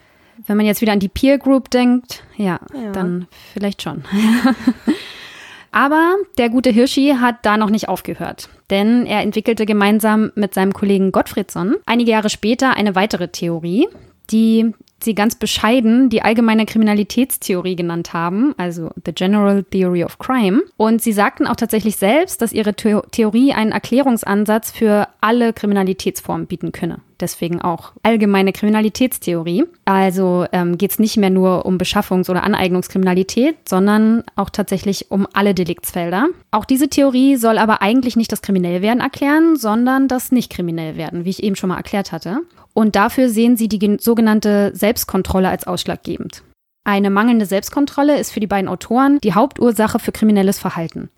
[0.47, 2.93] Wenn man jetzt wieder an die Peer Group denkt, ja, ja.
[2.93, 4.05] dann vielleicht schon.
[5.73, 10.73] Aber der gute Hirschi hat da noch nicht aufgehört, denn er entwickelte gemeinsam mit seinem
[10.73, 13.89] Kollegen Gottfriedson einige Jahre später eine weitere Theorie,
[14.31, 14.75] die
[15.05, 20.63] sie ganz bescheiden die allgemeine Kriminalitätstheorie genannt haben, also The General Theory of Crime.
[20.77, 26.47] Und sie sagten auch tatsächlich selbst, dass ihre The Theorie einen Erklärungsansatz für alle Kriminalitätsformen
[26.47, 26.99] bieten könne.
[27.21, 29.65] Deswegen auch allgemeine Kriminalitätstheorie.
[29.85, 35.27] Also ähm, geht es nicht mehr nur um Beschaffungs- oder Aneignungskriminalität, sondern auch tatsächlich um
[35.33, 36.29] alle Deliktsfelder.
[36.51, 41.43] Auch diese Theorie soll aber eigentlich nicht das Kriminellwerden erklären, sondern das Nicht-Kriminellwerden, wie ich
[41.43, 42.41] eben schon mal erklärt hatte.
[42.75, 46.43] Und dafür sehen sie die sogenannte Selbstkontrolle als ausschlaggebend.
[46.85, 51.11] Eine mangelnde Selbstkontrolle ist für die beiden Autoren die Hauptursache für kriminelles Verhalten.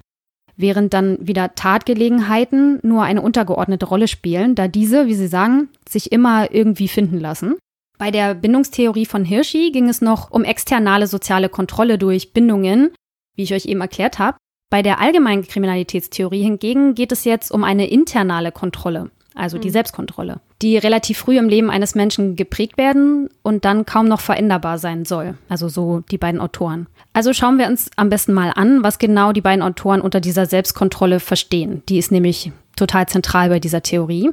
[0.57, 6.13] Während dann wieder Tatgelegenheiten nur eine untergeordnete Rolle spielen, da diese, wie sie sagen, sich
[6.13, 7.57] immer irgendwie finden lassen.
[7.99, 12.91] Bei der Bindungstheorie von Hirschi ging es noch um externe soziale Kontrolle durch Bindungen,
[13.37, 14.37] wie ich euch eben erklärt habe.
[14.71, 19.73] Bei der allgemeinen Kriminalitätstheorie hingegen geht es jetzt um eine internale Kontrolle also die mhm.
[19.73, 24.79] Selbstkontrolle, die relativ früh im Leben eines Menschen geprägt werden und dann kaum noch veränderbar
[24.79, 25.35] sein soll.
[25.49, 26.87] Also so die beiden Autoren.
[27.13, 30.47] Also schauen wir uns am besten mal an, was genau die beiden Autoren unter dieser
[30.47, 31.83] Selbstkontrolle verstehen.
[31.89, 34.31] Die ist nämlich total zentral bei dieser Theorie.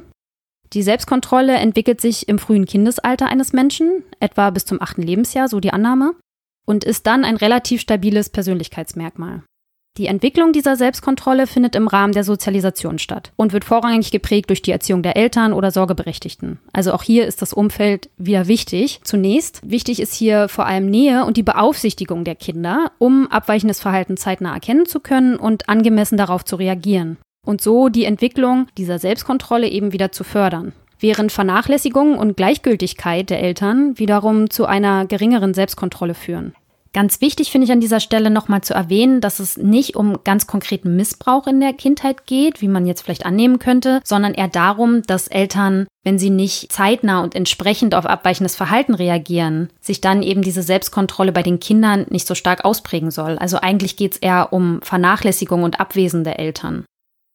[0.72, 5.58] Die Selbstkontrolle entwickelt sich im frühen Kindesalter eines Menschen, etwa bis zum achten Lebensjahr, so
[5.58, 6.14] die Annahme,
[6.64, 9.42] und ist dann ein relativ stabiles Persönlichkeitsmerkmal.
[9.98, 14.62] Die Entwicklung dieser Selbstkontrolle findet im Rahmen der Sozialisation statt und wird vorrangig geprägt durch
[14.62, 16.60] die Erziehung der Eltern oder Sorgeberechtigten.
[16.72, 19.00] Also auch hier ist das Umfeld wieder wichtig.
[19.02, 24.16] Zunächst, wichtig ist hier vor allem Nähe und die Beaufsichtigung der Kinder, um abweichendes Verhalten
[24.16, 27.18] zeitnah erkennen zu können und angemessen darauf zu reagieren.
[27.44, 33.42] Und so die Entwicklung dieser Selbstkontrolle eben wieder zu fördern während Vernachlässigung und Gleichgültigkeit der
[33.42, 36.54] Eltern wiederum zu einer geringeren Selbstkontrolle führen.
[36.92, 40.48] Ganz wichtig finde ich an dieser Stelle nochmal zu erwähnen, dass es nicht um ganz
[40.48, 45.02] konkreten Missbrauch in der Kindheit geht, wie man jetzt vielleicht annehmen könnte, sondern eher darum,
[45.02, 50.42] dass Eltern, wenn sie nicht zeitnah und entsprechend auf abweichendes Verhalten reagieren, sich dann eben
[50.42, 53.38] diese Selbstkontrolle bei den Kindern nicht so stark ausprägen soll.
[53.38, 56.84] Also eigentlich geht es eher um Vernachlässigung und Abwesen der Eltern.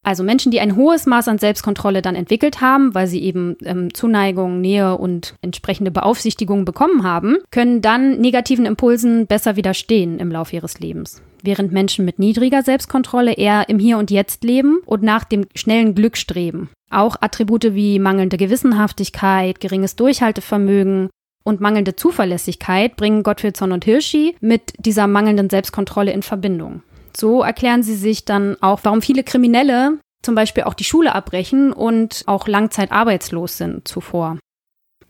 [0.06, 3.92] Also Menschen, die ein hohes Maß an Selbstkontrolle dann entwickelt haben, weil sie eben ähm,
[3.92, 10.56] Zuneigung, Nähe und entsprechende Beaufsichtigung bekommen haben, können dann negativen Impulsen besser widerstehen im Laufe
[10.56, 11.24] ihres Lebens.
[11.42, 15.96] Während Menschen mit niedriger Selbstkontrolle eher im Hier und Jetzt leben und nach dem schnellen
[15.96, 16.70] Glück streben.
[16.92, 21.10] Auch Attribute wie mangelnde Gewissenhaftigkeit, geringes Durchhaltevermögen
[21.44, 26.84] und mangelnde Zuverlässigkeit bringen Gottfriedson und Hirschi mit dieser mangelnden Selbstkontrolle in Verbindung.
[27.16, 31.72] So erklären sie sich dann auch, warum viele Kriminelle zum Beispiel auch die Schule abbrechen
[31.72, 34.38] und auch langzeit arbeitslos sind zuvor.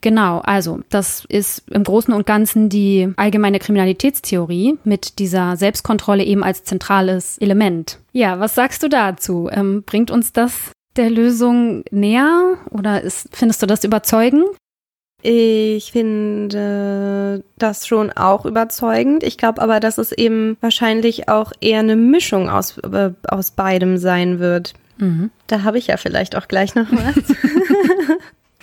[0.01, 6.43] Genau, also das ist im Großen und Ganzen die allgemeine Kriminalitätstheorie mit dieser Selbstkontrolle eben
[6.43, 7.97] als zentrales Element.
[8.11, 9.49] Ja, was sagst du dazu?
[9.51, 14.45] Ähm, bringt uns das der Lösung näher oder ist, findest du das überzeugend?
[15.27, 19.23] Ich finde das schon auch überzeugend.
[19.23, 23.97] Ich glaube aber, dass es eben wahrscheinlich auch eher eine Mischung aus, äh, aus beidem
[23.97, 24.75] sein wird.
[24.99, 25.31] Mhm.
[25.47, 27.15] Da habe ich ja vielleicht auch gleich noch was.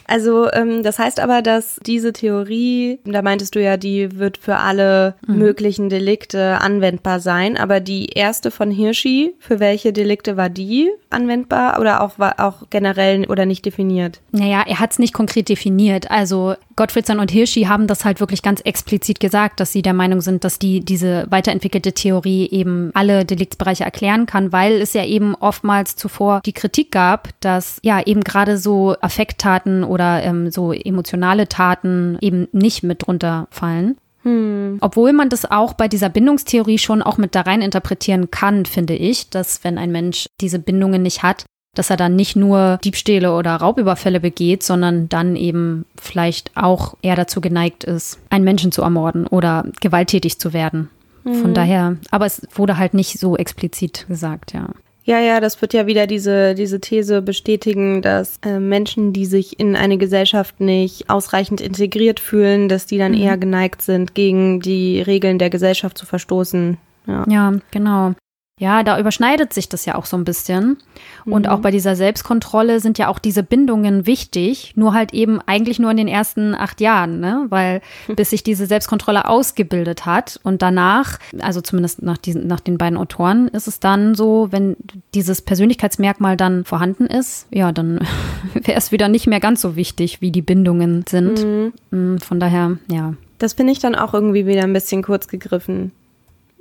[0.06, 4.56] Also ähm, das heißt aber, dass diese Theorie, da meintest du ja, die wird für
[4.56, 5.38] alle mhm.
[5.38, 11.80] möglichen Delikte anwendbar sein, aber die erste von Hirschi, für welche Delikte war die anwendbar
[11.80, 14.20] oder auch war auch generell oder nicht definiert?
[14.32, 16.10] Naja, er hat es nicht konkret definiert.
[16.10, 20.20] Also Gottfriedson und Hirschi haben das halt wirklich ganz explizit gesagt, dass sie der Meinung
[20.20, 25.34] sind, dass die diese weiterentwickelte Theorie eben alle Deliktsbereiche erklären kann, weil es ja eben
[25.34, 31.48] oftmals zuvor die Kritik gab, dass ja eben gerade so Affekttaten oder ähm, so emotionale
[31.48, 33.96] Taten eben nicht mit drunter fallen.
[34.22, 34.78] Hm.
[34.80, 38.94] Obwohl man das auch bei dieser Bindungstheorie schon auch mit da rein interpretieren kann, finde
[38.94, 43.34] ich, dass wenn ein Mensch diese Bindungen nicht hat, dass er dann nicht nur Diebstähle
[43.34, 48.82] oder Raubüberfälle begeht, sondern dann eben vielleicht auch eher dazu geneigt ist, einen Menschen zu
[48.82, 50.90] ermorden oder gewalttätig zu werden.
[51.24, 51.54] Von hm.
[51.54, 54.68] daher, aber es wurde halt nicht so explizit gesagt, ja.
[55.04, 59.58] Ja, ja, das wird ja wieder diese, diese These bestätigen, dass äh, Menschen, die sich
[59.58, 63.18] in eine Gesellschaft nicht ausreichend integriert fühlen, dass die dann mhm.
[63.18, 66.76] eher geneigt sind, gegen die Regeln der Gesellschaft zu verstoßen.
[67.06, 68.14] Ja, ja genau.
[68.62, 70.76] Ja, da überschneidet sich das ja auch so ein bisschen.
[71.24, 71.48] Und mhm.
[71.52, 75.90] auch bei dieser Selbstkontrolle sind ja auch diese Bindungen wichtig, nur halt eben eigentlich nur
[75.90, 77.46] in den ersten acht Jahren, ne?
[77.48, 78.14] Weil hm.
[78.14, 82.96] bis sich diese Selbstkontrolle ausgebildet hat und danach, also zumindest nach diesen, nach den beiden
[82.96, 84.76] Autoren, ist es dann so, wenn
[85.12, 87.98] dieses Persönlichkeitsmerkmal dann vorhanden ist, ja, dann
[88.54, 91.44] wäre es wieder nicht mehr ganz so wichtig, wie die Bindungen sind.
[91.44, 91.72] Mhm.
[91.90, 93.14] Hm, von daher, ja.
[93.38, 95.90] Das finde ich dann auch irgendwie wieder ein bisschen kurz gegriffen.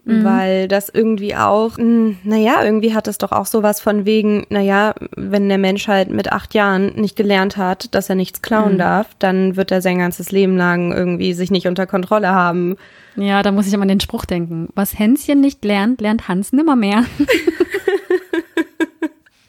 [0.04, 0.24] Mhm.
[0.24, 5.48] Weil das irgendwie auch, naja, irgendwie hat es doch auch sowas von wegen, naja, wenn
[5.48, 8.80] der Mensch halt mit acht Jahren nicht gelernt hat, dass er nichts klauen mhm.
[8.80, 12.78] darf, dann wird er sein ganzes Leben lang irgendwie sich nicht unter Kontrolle haben.
[13.16, 14.70] Ja, da muss ich immer an den Spruch denken.
[14.74, 17.06] Was Hänschen nicht lernt, lernt Hans nimmer mehr.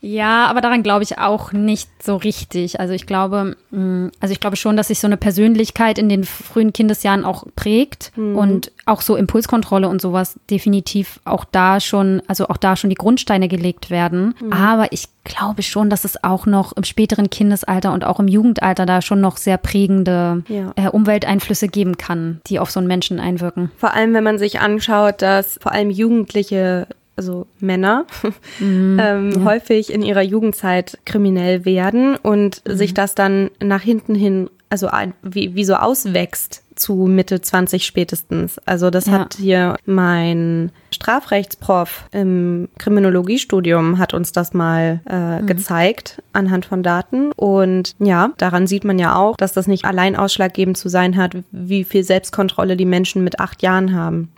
[0.05, 2.81] Ja, aber daran glaube ich auch nicht so richtig.
[2.81, 6.25] Also ich glaube, mm, also ich glaube schon, dass sich so eine Persönlichkeit in den
[6.25, 8.37] frühen Kindesjahren auch prägt mhm.
[8.37, 12.97] und auch so Impulskontrolle und sowas definitiv auch da schon, also auch da schon die
[12.97, 14.35] Grundsteine gelegt werden.
[14.41, 14.53] Mhm.
[14.53, 18.87] Aber ich glaube schon, dass es auch noch im späteren Kindesalter und auch im Jugendalter
[18.87, 20.73] da schon noch sehr prägende ja.
[20.75, 23.71] äh, Umwelteinflüsse geben kann, die auf so einen Menschen einwirken.
[23.77, 28.07] Vor allem, wenn man sich anschaut, dass vor allem Jugendliche also Männer,
[28.59, 29.45] mhm, ähm, ja.
[29.45, 32.77] häufig in ihrer Jugendzeit kriminell werden und mhm.
[32.77, 34.89] sich das dann nach hinten hin, also
[35.23, 38.59] wie, wie so auswächst zu Mitte 20 spätestens.
[38.65, 39.13] Also das ja.
[39.13, 45.47] hat hier mein Strafrechtsprof im Kriminologiestudium hat uns das mal äh, mhm.
[45.47, 47.33] gezeigt anhand von Daten.
[47.33, 51.37] Und ja, daran sieht man ja auch, dass das nicht allein ausschlaggebend zu sein hat,
[51.51, 54.31] wie viel Selbstkontrolle die Menschen mit acht Jahren haben.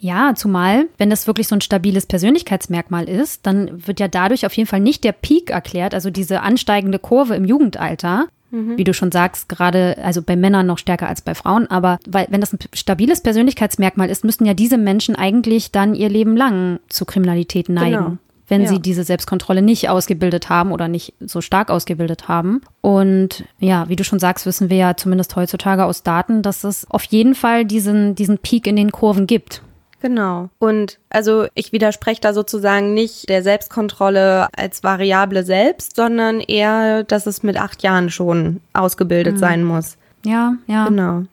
[0.00, 4.54] Ja, zumal, wenn das wirklich so ein stabiles Persönlichkeitsmerkmal ist, dann wird ja dadurch auf
[4.54, 8.26] jeden Fall nicht der Peak erklärt, also diese ansteigende Kurve im Jugendalter.
[8.50, 8.78] Mhm.
[8.78, 12.26] Wie du schon sagst, gerade, also bei Männern noch stärker als bei Frauen, aber weil,
[12.30, 16.80] wenn das ein stabiles Persönlichkeitsmerkmal ist, müssten ja diese Menschen eigentlich dann ihr Leben lang
[16.88, 17.96] zu Kriminalität neigen.
[17.96, 18.16] Genau
[18.50, 18.68] wenn ja.
[18.68, 22.62] sie diese Selbstkontrolle nicht ausgebildet haben oder nicht so stark ausgebildet haben.
[22.80, 26.90] Und ja, wie du schon sagst, wissen wir ja zumindest heutzutage aus Daten, dass es
[26.90, 29.62] auf jeden Fall diesen, diesen Peak in den Kurven gibt.
[30.00, 30.48] Genau.
[30.58, 37.26] Und also ich widerspreche da sozusagen nicht der Selbstkontrolle als Variable selbst, sondern eher, dass
[37.26, 39.38] es mit acht Jahren schon ausgebildet mhm.
[39.38, 39.96] sein muss.
[40.24, 40.86] Ja, ja.
[40.86, 41.24] Genau.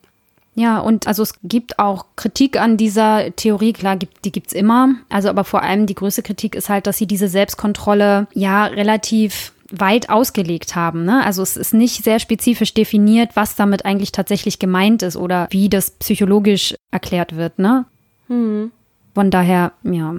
[0.56, 4.96] Ja, und also es gibt auch Kritik an dieser Theorie, klar, gibt, die gibt's immer.
[5.08, 9.54] Also aber vor allem die größte Kritik ist halt, dass sie diese Selbstkontrolle ja relativ
[9.72, 11.06] weit ausgelegt haben.
[11.06, 11.24] Ne?
[11.24, 15.70] Also es ist nicht sehr spezifisch definiert, was damit eigentlich tatsächlich gemeint ist oder wie
[15.70, 17.60] das psychologisch erklärt wird.
[17.60, 17.86] Ne?
[18.28, 18.72] Mhm.
[19.14, 20.16] Von daher, ja,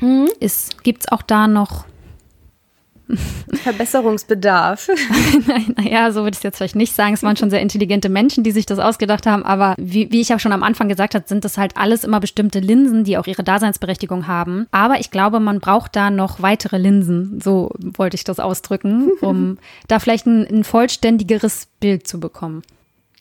[0.00, 0.28] mhm.
[0.82, 1.84] gibt es auch da noch
[3.62, 4.88] Verbesserungsbedarf.
[5.76, 7.14] naja, so würde ich es jetzt vielleicht nicht sagen.
[7.14, 9.44] Es waren schon sehr intelligente Menschen, die sich das ausgedacht haben.
[9.44, 12.20] Aber wie, wie ich auch schon am Anfang gesagt habe, sind das halt alles immer
[12.20, 14.66] bestimmte Linsen, die auch ihre Daseinsberechtigung haben.
[14.70, 17.40] Aber ich glaube, man braucht da noch weitere Linsen.
[17.40, 22.62] So wollte ich das ausdrücken, um da vielleicht ein, ein vollständigeres Bild zu bekommen.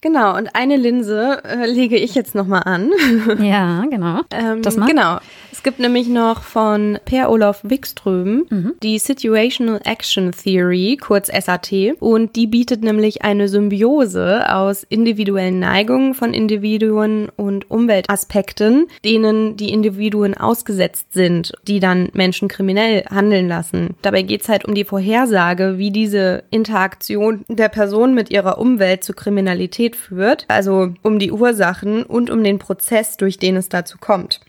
[0.01, 2.91] Genau, und eine Linse äh, lege ich jetzt nochmal an.
[3.39, 4.21] Ja, genau.
[4.31, 4.87] ähm, das mal.
[4.87, 5.19] Genau.
[5.51, 8.73] Es gibt nämlich noch von Per Olaf Wikström mhm.
[8.81, 16.13] die Situational Action Theory, kurz SAT, und die bietet nämlich eine Symbiose aus individuellen Neigungen
[16.13, 23.95] von Individuen und Umweltaspekten, denen die Individuen ausgesetzt sind, die dann Menschen kriminell handeln lassen.
[24.01, 29.03] Dabei geht es halt um die Vorhersage, wie diese Interaktion der Person mit ihrer Umwelt
[29.03, 33.97] zu Kriminalität führt, also um die Ursachen und um den Prozess, durch den es dazu
[33.99, 34.39] kommt.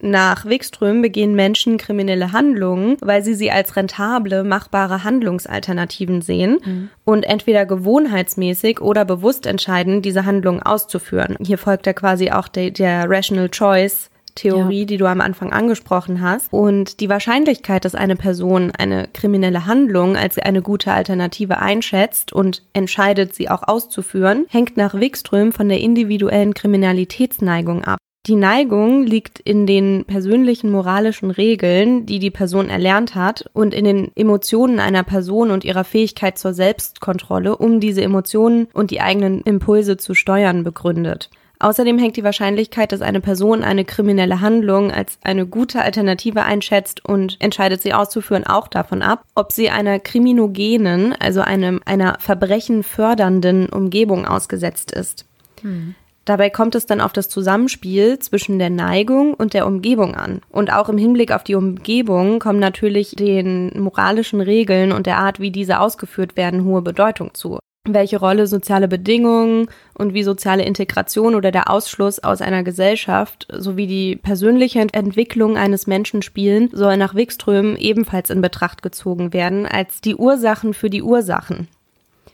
[0.00, 6.88] Nach Wikström begehen Menschen kriminelle Handlungen, weil sie sie als rentable, machbare Handlungsalternativen sehen mhm.
[7.04, 11.36] und entweder gewohnheitsmäßig oder bewusst entscheiden, diese Handlungen auszuführen.
[11.44, 14.86] Hier folgt ja quasi auch der, der Rational Choice Theorie, ja.
[14.86, 16.52] die du am Anfang angesprochen hast.
[16.52, 22.62] Und die Wahrscheinlichkeit, dass eine Person eine kriminelle Handlung als eine gute Alternative einschätzt und
[22.72, 27.98] entscheidet, sie auch auszuführen, hängt nach Wikström von der individuellen Kriminalitätsneigung ab.
[28.26, 33.84] Die Neigung liegt in den persönlichen moralischen Regeln, die die Person erlernt hat und in
[33.84, 39.42] den Emotionen einer Person und ihrer Fähigkeit zur Selbstkontrolle, um diese Emotionen und die eigenen
[39.42, 41.30] Impulse zu steuern, begründet.
[41.58, 47.04] Außerdem hängt die Wahrscheinlichkeit, dass eine Person eine kriminelle Handlung als eine gute Alternative einschätzt
[47.04, 52.82] und entscheidet, sie auszuführen, auch davon ab, ob sie einer kriminogenen, also einem, einer Verbrechen
[52.82, 55.24] fördernden Umgebung ausgesetzt ist.
[55.62, 55.94] Hm.
[56.26, 60.40] Dabei kommt es dann auf das Zusammenspiel zwischen der Neigung und der Umgebung an.
[60.50, 65.38] Und auch im Hinblick auf die Umgebung kommen natürlich den moralischen Regeln und der Art,
[65.38, 67.60] wie diese ausgeführt werden, hohe Bedeutung zu
[67.94, 73.86] welche Rolle soziale Bedingungen und wie soziale Integration oder der Ausschluss aus einer Gesellschaft sowie
[73.86, 80.00] die persönliche Entwicklung eines Menschen spielen, soll nach Wikström ebenfalls in Betracht gezogen werden als
[80.00, 81.68] die Ursachen für die Ursachen.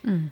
[0.03, 0.31] Mhm.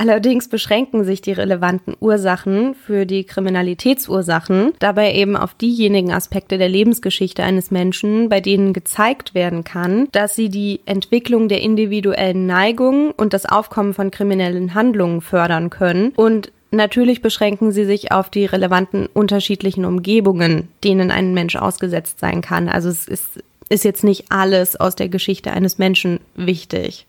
[0.00, 6.70] Allerdings beschränken sich die relevanten Ursachen für die Kriminalitätsursachen dabei eben auf diejenigen Aspekte der
[6.70, 13.10] Lebensgeschichte eines Menschen, bei denen gezeigt werden kann, dass sie die Entwicklung der individuellen Neigungen
[13.10, 18.44] und das Aufkommen von kriminellen Handlungen fördern können und Natürlich beschränken sie sich auf die
[18.44, 22.68] relevanten unterschiedlichen Umgebungen, denen ein Mensch ausgesetzt sein kann.
[22.68, 27.06] Also es ist, ist jetzt nicht alles aus der Geschichte eines Menschen wichtig.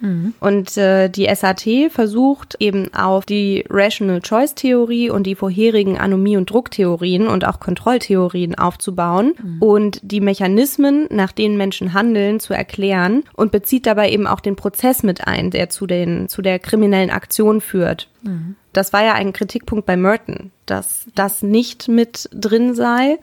[0.00, 0.34] Mhm.
[0.40, 6.36] Und äh, die SAT versucht eben auf die Rational Choice Theorie und die vorherigen Anomie-
[6.36, 9.62] und Drucktheorien und auch Kontrolltheorien aufzubauen mhm.
[9.62, 14.56] und die Mechanismen, nach denen Menschen handeln, zu erklären und bezieht dabei eben auch den
[14.56, 18.08] Prozess mit ein, der zu, den, zu der kriminellen Aktion führt.
[18.22, 18.56] Mhm.
[18.72, 23.18] Das war ja ein Kritikpunkt bei Merton, dass das nicht mit drin sei.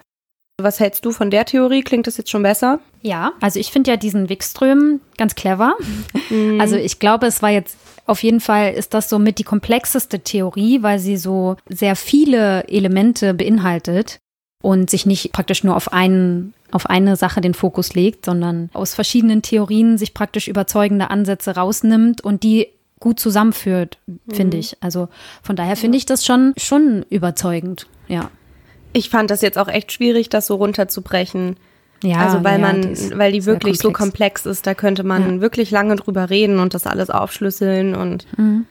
[0.58, 1.82] Was hältst du von der Theorie?
[1.82, 2.80] Klingt das jetzt schon besser?
[3.02, 5.76] Ja, also ich finde ja diesen Wikström ganz clever.
[6.30, 6.62] Mhm.
[6.62, 10.20] Also ich glaube, es war jetzt auf jeden Fall ist das so mit die komplexeste
[10.20, 14.20] Theorie, weil sie so sehr viele Elemente beinhaltet
[14.62, 18.96] und sich nicht praktisch nur auf einen auf eine Sache den Fokus legt, sondern aus
[18.96, 22.68] verschiedenen Theorien sich praktisch überzeugende Ansätze rausnimmt und die
[23.00, 23.98] gut zusammenführt,
[24.30, 24.62] finde mhm.
[24.62, 24.78] ich.
[24.82, 25.10] Also
[25.42, 28.30] von daher finde ich das schon schon überzeugend, ja.
[28.96, 31.58] Ich fand das jetzt auch echt schwierig, das so runterzubrechen.
[32.04, 33.82] Ja, also weil ja, man, die weil die wirklich komplex.
[33.82, 35.42] so komplex ist, da könnte man ja.
[35.42, 38.66] wirklich lange drüber reden und das alles aufschlüsseln und mhm.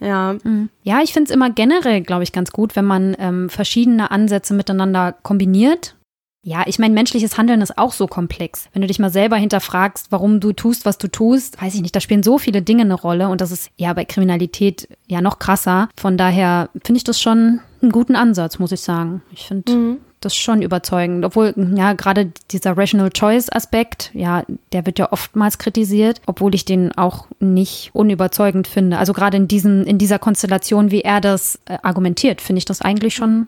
[0.00, 0.36] ja.
[0.42, 0.70] Mhm.
[0.82, 4.54] Ja, ich finde es immer generell, glaube ich, ganz gut, wenn man ähm, verschiedene Ansätze
[4.54, 5.94] miteinander kombiniert.
[6.42, 8.68] Ja, ich meine, menschliches Handeln ist auch so komplex.
[8.72, 11.94] Wenn du dich mal selber hinterfragst, warum du tust, was du tust, weiß ich nicht,
[11.94, 15.38] da spielen so viele Dinge eine Rolle und das ist ja bei Kriminalität ja noch
[15.38, 15.90] krasser.
[15.96, 19.22] Von daher finde ich das schon einen guten Ansatz, muss ich sagen.
[19.32, 19.96] Ich finde mhm.
[20.20, 21.26] das schon überzeugend.
[21.26, 26.64] Obwohl, ja, gerade dieser Rational Choice Aspekt, ja, der wird ja oftmals kritisiert, obwohl ich
[26.64, 28.96] den auch nicht unüberzeugend finde.
[28.96, 32.80] Also gerade in diesem, in dieser Konstellation, wie er das äh, argumentiert, finde ich das
[32.80, 33.46] eigentlich schon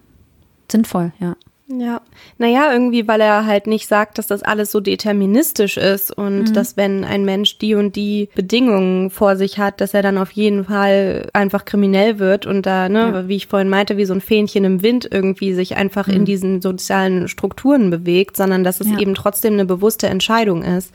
[0.71, 1.37] sinnvoll, ja.
[1.69, 2.03] Ja,
[2.39, 6.53] naja, irgendwie, weil er halt nicht sagt, dass das alles so deterministisch ist und mhm.
[6.53, 10.33] dass wenn ein Mensch die und die Bedingungen vor sich hat, dass er dann auf
[10.33, 13.29] jeden Fall einfach kriminell wird und da, ne, ja.
[13.29, 16.15] wie ich vorhin meinte, wie so ein Fähnchen im Wind irgendwie sich einfach mhm.
[16.15, 18.99] in diesen sozialen Strukturen bewegt, sondern dass es ja.
[18.99, 20.93] eben trotzdem eine bewusste Entscheidung ist.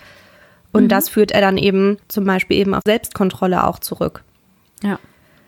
[0.73, 0.89] Und mhm.
[0.89, 4.23] das führt er dann eben zum Beispiel eben auf Selbstkontrolle auch zurück.
[4.83, 4.99] Ja.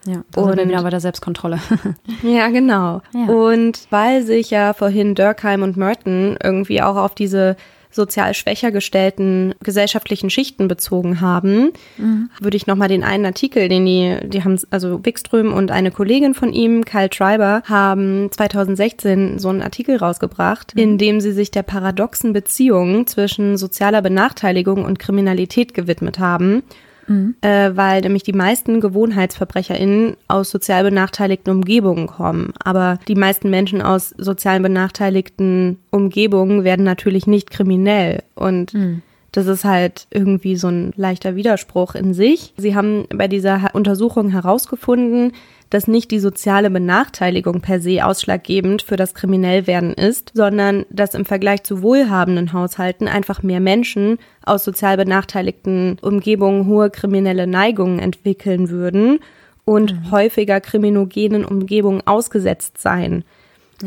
[0.06, 1.60] Ja, da und, sind wir wieder bei der Selbstkontrolle.
[2.24, 3.02] ja, genau.
[3.14, 3.26] Ja.
[3.28, 7.58] Und weil sich ja vorhin Durkheim und Merton irgendwie auch auf diese
[7.92, 12.30] sozial schwächer gestellten gesellschaftlichen Schichten bezogen haben, mhm.
[12.40, 16.36] würde ich nochmal den einen Artikel, den die, die haben, also Wikström und eine Kollegin
[16.36, 20.82] von ihm, Kyle Schreiber, haben 2016 so einen Artikel rausgebracht, mhm.
[20.82, 26.64] in dem sie sich der paradoxen Beziehung zwischen sozialer Benachteiligung und Kriminalität gewidmet haben
[27.10, 27.36] mhm.
[27.42, 32.54] äh, weil nämlich die meisten GewohnheitsverbrecherInnen aus sozial benachteiligten Umgebungen kommen.
[32.64, 38.24] Aber die meisten Menschen aus sozial benachteiligten Umgebungen werden natürlich nicht kriminell.
[38.36, 39.02] Und mhm.
[39.32, 42.54] Das ist halt irgendwie so ein leichter Widerspruch in sich.
[42.58, 45.34] Sie haben bei dieser Untersuchung herausgefunden,
[45.70, 51.26] dass nicht die soziale Benachteiligung per se ausschlaggebend für das Kriminellwerden ist, sondern dass im
[51.26, 58.70] Vergleich zu wohlhabenden Haushalten einfach mehr Menschen aus sozial benachteiligten Umgebungen hohe kriminelle Neigungen entwickeln
[58.70, 59.20] würden
[59.66, 60.12] und mhm.
[60.12, 63.24] häufiger kriminogenen Umgebungen ausgesetzt seien.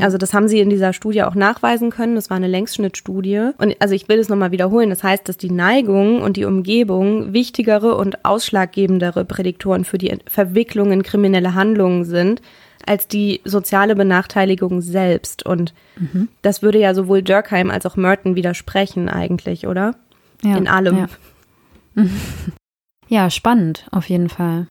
[0.00, 2.14] Also das haben sie in dieser Studie auch nachweisen können.
[2.14, 3.50] Das war eine Längsschnittstudie.
[3.58, 4.90] Und also ich will es nochmal wiederholen.
[4.90, 10.92] Das heißt, dass die Neigung und die Umgebung wichtigere und ausschlaggebendere Prädiktoren für die Verwicklung
[10.92, 12.40] in kriminelle Handlungen sind
[12.86, 15.44] als die soziale Benachteiligung selbst.
[15.46, 16.28] Und mhm.
[16.42, 19.94] das würde ja sowohl Durkheim als auch Merton widersprechen eigentlich, oder?
[20.42, 21.08] Ja, in allem.
[21.94, 22.04] Ja.
[23.08, 24.66] ja, spannend, auf jeden Fall.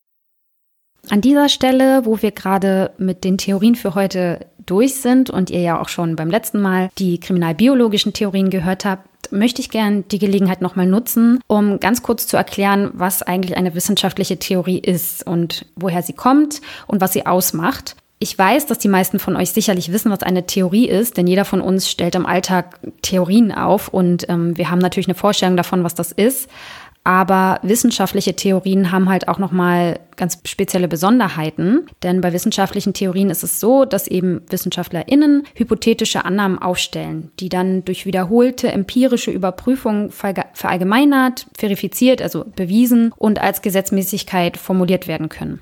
[1.10, 5.62] An dieser Stelle, wo wir gerade mit den Theorien für heute durch sind und ihr
[5.62, 10.20] ja auch schon beim letzten Mal die kriminalbiologischen Theorien gehört habt, möchte ich gerne die
[10.20, 15.66] Gelegenheit nochmal nutzen, um ganz kurz zu erklären, was eigentlich eine wissenschaftliche Theorie ist und
[15.76, 17.96] woher sie kommt und was sie ausmacht.
[18.20, 21.44] Ich weiß, dass die meisten von euch sicherlich wissen, was eine Theorie ist, denn jeder
[21.44, 25.84] von uns stellt im Alltag Theorien auf und ähm, wir haben natürlich eine Vorstellung davon,
[25.84, 26.48] was das ist.
[27.04, 31.88] Aber wissenschaftliche Theorien haben halt auch nochmal ganz spezielle Besonderheiten.
[32.04, 37.84] Denn bei wissenschaftlichen Theorien ist es so, dass eben WissenschaftlerInnen hypothetische Annahmen aufstellen, die dann
[37.86, 45.60] durch wiederholte empirische Überprüfung verallgemeinert, verifiziert, also bewiesen und als Gesetzmäßigkeit formuliert werden können.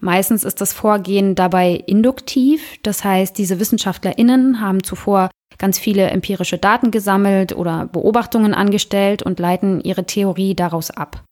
[0.00, 6.58] Meistens ist das Vorgehen dabei induktiv, das heißt, diese Wissenschaftlerinnen haben zuvor ganz viele empirische
[6.58, 11.24] Daten gesammelt oder Beobachtungen angestellt und leiten ihre Theorie daraus ab.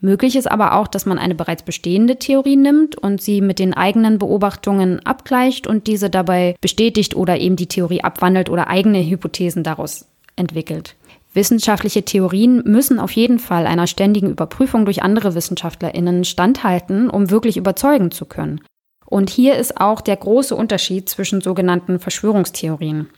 [0.00, 3.74] Möglich ist aber auch, dass man eine bereits bestehende Theorie nimmt und sie mit den
[3.74, 9.62] eigenen Beobachtungen abgleicht und diese dabei bestätigt oder eben die Theorie abwandelt oder eigene Hypothesen
[9.62, 10.06] daraus
[10.36, 10.94] entwickelt.
[11.34, 17.56] Wissenschaftliche Theorien müssen auf jeden Fall einer ständigen Überprüfung durch andere Wissenschaftlerinnen standhalten, um wirklich
[17.56, 18.60] überzeugen zu können.
[19.04, 23.08] Und hier ist auch der große Unterschied zwischen sogenannten Verschwörungstheorien.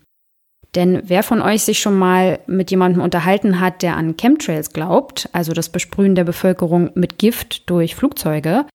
[0.75, 5.29] Denn wer von euch sich schon mal mit jemandem unterhalten hat, der an Chemtrails glaubt,
[5.33, 8.67] also das Besprühen der Bevölkerung mit Gift durch Flugzeuge,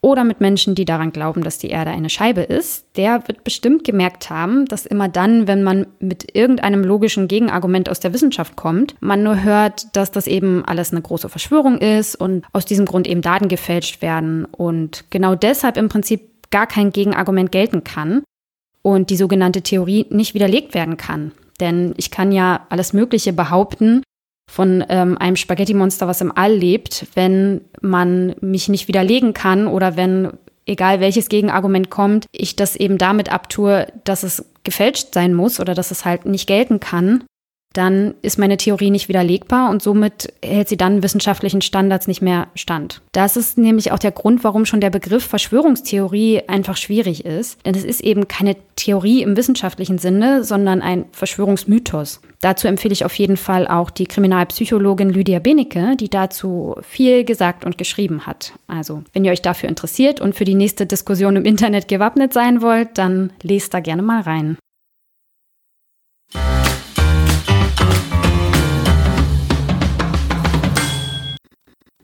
[0.00, 3.84] oder mit Menschen, die daran glauben, dass die Erde eine Scheibe ist, der wird bestimmt
[3.84, 8.94] gemerkt haben, dass immer dann, wenn man mit irgendeinem logischen Gegenargument aus der Wissenschaft kommt,
[9.00, 13.06] man nur hört, dass das eben alles eine große Verschwörung ist und aus diesem Grund
[13.06, 16.20] eben Daten gefälscht werden und genau deshalb im Prinzip
[16.50, 18.22] gar kein Gegenargument gelten kann
[18.82, 21.32] und die sogenannte Theorie nicht widerlegt werden kann.
[21.60, 24.02] Denn ich kann ja alles Mögliche behaupten
[24.48, 29.96] von ähm, einem Spaghetti-Monster, was im All lebt, wenn man mich nicht widerlegen kann oder
[29.96, 30.32] wenn,
[30.66, 35.74] egal welches Gegenargument kommt, ich das eben damit abtue, dass es gefälscht sein muss oder
[35.74, 37.24] dass es halt nicht gelten kann,
[37.74, 42.48] dann ist meine Theorie nicht widerlegbar und somit hält sie dann wissenschaftlichen Standards nicht mehr
[42.54, 43.02] stand.
[43.12, 47.74] Das ist nämlich auch der Grund, warum schon der Begriff Verschwörungstheorie einfach schwierig ist, denn
[47.74, 52.20] es ist eben keine Theorie im wissenschaftlichen Sinne, sondern ein Verschwörungsmythos.
[52.40, 57.64] Dazu empfehle ich auf jeden Fall auch die Kriminalpsychologin Lydia Benecke, die dazu viel gesagt
[57.64, 58.52] und geschrieben hat.
[58.66, 62.62] Also, wenn ihr euch dafür interessiert und für die nächste Diskussion im Internet gewappnet sein
[62.62, 64.56] wollt, dann lest da gerne mal rein.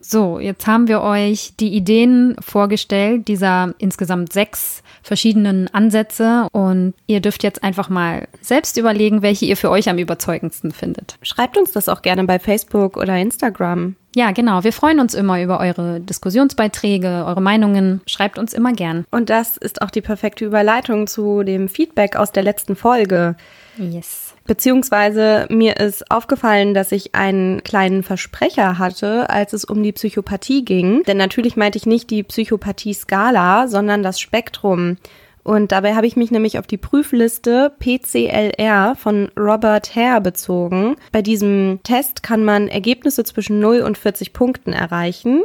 [0.07, 7.21] So, jetzt haben wir euch die Ideen vorgestellt, dieser insgesamt sechs verschiedenen Ansätze und ihr
[7.21, 11.17] dürft jetzt einfach mal selbst überlegen, welche ihr für euch am überzeugendsten findet.
[11.23, 13.95] Schreibt uns das auch gerne bei Facebook oder Instagram.
[14.15, 14.63] Ja, genau.
[14.63, 18.01] Wir freuen uns immer über eure Diskussionsbeiträge, eure Meinungen.
[18.05, 19.05] Schreibt uns immer gern.
[19.09, 23.35] Und das ist auch die perfekte Überleitung zu dem Feedback aus der letzten Folge.
[23.77, 24.24] Yes.
[24.47, 30.63] Beziehungsweise mir ist aufgefallen, dass ich einen kleinen Versprecher hatte, als es um die Psychopathie
[30.63, 31.03] ging.
[31.03, 34.97] Denn natürlich meinte ich nicht die Psychopathie-Skala, sondern das Spektrum.
[35.43, 40.95] Und dabei habe ich mich nämlich auf die Prüfliste PCLR von Robert Hare bezogen.
[41.11, 45.43] Bei diesem Test kann man Ergebnisse zwischen 0 und 40 Punkten erreichen.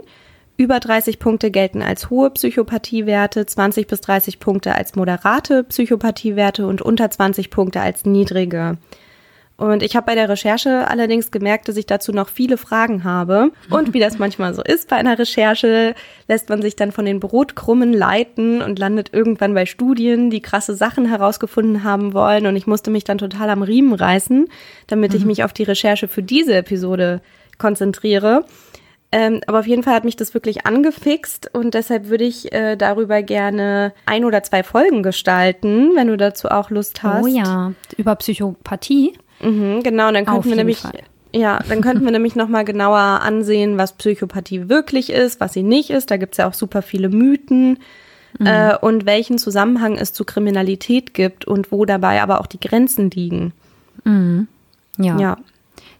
[0.61, 6.82] Über 30 Punkte gelten als hohe Psychopathiewerte, 20 bis 30 Punkte als moderate Psychopathiewerte und
[6.82, 8.76] unter 20 Punkte als niedrige.
[9.56, 13.52] Und ich habe bei der Recherche allerdings gemerkt, dass ich dazu noch viele Fragen habe.
[13.70, 15.94] Und wie das manchmal so ist bei einer Recherche,
[16.28, 20.74] lässt man sich dann von den Brotkrummen leiten und landet irgendwann bei Studien, die krasse
[20.74, 22.46] Sachen herausgefunden haben wollen.
[22.46, 24.46] Und ich musste mich dann total am Riemen reißen,
[24.88, 25.16] damit mhm.
[25.16, 27.22] ich mich auf die Recherche für diese Episode
[27.56, 28.44] konzentriere.
[29.12, 32.76] Ähm, aber auf jeden Fall hat mich das wirklich angefixt und deshalb würde ich äh,
[32.76, 37.24] darüber gerne ein oder zwei Folgen gestalten, wenn du dazu auch Lust hast.
[37.24, 39.14] Oh ja, über Psychopathie.
[39.40, 41.02] Mhm, genau, dann könnten wir nämlich Fall.
[41.32, 45.90] Ja, dann könnten wir nämlich nochmal genauer ansehen, was Psychopathie wirklich ist, was sie nicht
[45.90, 46.11] ist.
[46.11, 47.78] Da gibt's ja auch super viele Mythen.
[48.38, 48.46] Mhm.
[48.46, 53.11] Äh, und welchen Zusammenhang es zu Kriminalität gibt und wo dabei aber auch die Grenzen
[53.11, 53.52] liegen.
[54.04, 54.46] Mhm.
[54.98, 55.18] Ja.
[55.18, 55.36] ja.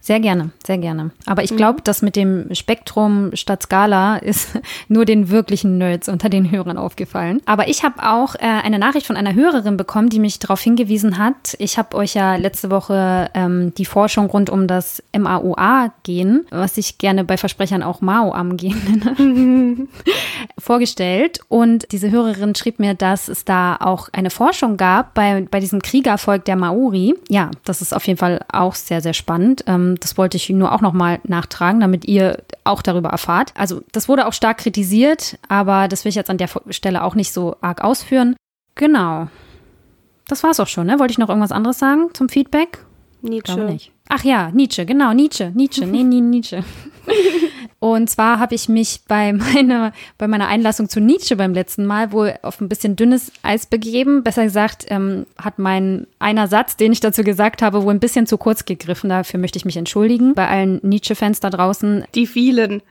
[0.03, 1.11] Sehr gerne, sehr gerne.
[1.27, 1.85] Aber ich glaube, mhm.
[1.85, 7.43] das mit dem Spektrum statt Skala ist nur den wirklichen Nerds unter den Hörern aufgefallen.
[7.45, 11.19] Aber ich habe auch äh, eine Nachricht von einer Hörerin bekommen, die mich darauf hingewiesen
[11.19, 11.55] hat.
[11.59, 16.97] Ich habe euch ja letzte Woche ähm, die Forschung rund um das MAUA-Gen, was ich
[16.97, 19.87] gerne bei Versprechern auch Mao-Am-Gen nenne,
[20.59, 21.41] vorgestellt.
[21.49, 25.83] Und diese Hörerin schrieb mir, dass es da auch eine Forschung gab bei, bei diesem
[25.83, 27.15] Kriegervolk der Maori.
[27.29, 29.65] Ja, das ist auf jeden Fall auch sehr, sehr spannend.
[29.67, 33.53] Ähm, das wollte ich nur auch nochmal nachtragen, damit ihr auch darüber erfahrt.
[33.57, 37.15] Also das wurde auch stark kritisiert, aber das will ich jetzt an der Stelle auch
[37.15, 38.37] nicht so arg ausführen.
[38.75, 39.29] Genau.
[40.29, 40.99] Das war's auch schon, ne?
[40.99, 42.79] Wollte ich noch irgendwas anderes sagen zum Feedback?
[43.23, 43.53] Nietzsche.
[44.09, 46.65] Ach ja, Nietzsche, genau, Nietzsche, Nietzsche, nee, nee, Nietzsche.
[47.81, 52.13] Und zwar habe ich mich bei meiner, bei meiner Einlassung zu Nietzsche beim letzten Mal
[52.13, 54.23] wohl auf ein bisschen dünnes Eis begeben.
[54.23, 58.27] Besser gesagt, ähm, hat mein einer Satz, den ich dazu gesagt habe, wohl ein bisschen
[58.27, 59.11] zu kurz gegriffen.
[59.11, 62.05] Dafür möchte ich mich entschuldigen bei allen Nietzsche-Fans da draußen.
[62.15, 62.83] Die vielen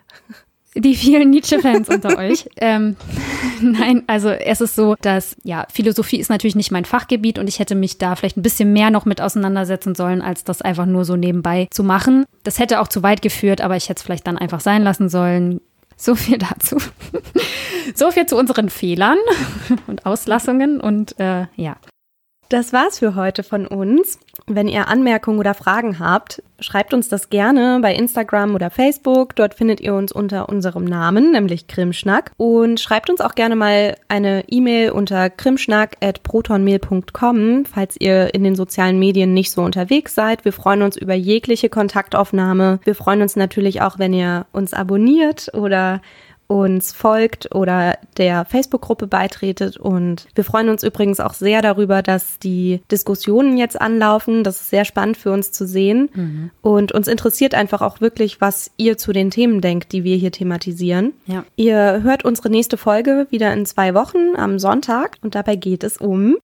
[0.75, 2.47] die vielen Nietzsche-Fans unter euch.
[2.61, 2.97] Ähm,
[3.61, 7.59] nein, also es ist so, dass ja, Philosophie ist natürlich nicht mein Fachgebiet und ich
[7.59, 11.05] hätte mich da vielleicht ein bisschen mehr noch mit auseinandersetzen sollen, als das einfach nur
[11.05, 12.25] so nebenbei zu machen.
[12.43, 15.07] Das hätte auch zu weit geführt, aber ich hätte es vielleicht dann einfach sein lassen
[15.07, 15.61] sollen.
[15.95, 16.77] So viel dazu.
[17.95, 19.17] so viel zu unseren Fehlern
[19.87, 21.77] und Auslassungen und äh, ja.
[22.49, 24.17] Das war's für heute von uns.
[24.47, 29.35] Wenn ihr Anmerkungen oder Fragen habt, schreibt uns das gerne bei Instagram oder Facebook.
[29.35, 32.31] Dort findet ihr uns unter unserem Namen, nämlich Krimschnack.
[32.37, 38.97] Und schreibt uns auch gerne mal eine E-Mail unter krimschnack.protonmail.com, falls ihr in den sozialen
[38.97, 40.43] Medien nicht so unterwegs seid.
[40.43, 42.79] Wir freuen uns über jegliche Kontaktaufnahme.
[42.83, 46.01] Wir freuen uns natürlich auch, wenn ihr uns abonniert oder
[46.49, 49.77] uns folgt oder der Facebook-Gruppe beitretet.
[49.77, 54.43] Und wir freuen uns übrigens auch sehr darüber, dass die Diskussionen jetzt anlaufen.
[54.43, 56.09] Das ist sehr spannend für uns zu sehen.
[56.13, 56.49] Mhm.
[56.61, 60.31] Und uns interessiert einfach auch wirklich, was ihr zu den Themen denkt, die wir hier
[60.31, 61.13] thematisieren.
[61.27, 61.45] Ja.
[61.55, 65.17] Ihr hört unsere nächste Folge wieder in zwei Wochen am Sonntag.
[65.21, 66.37] Und dabei geht es um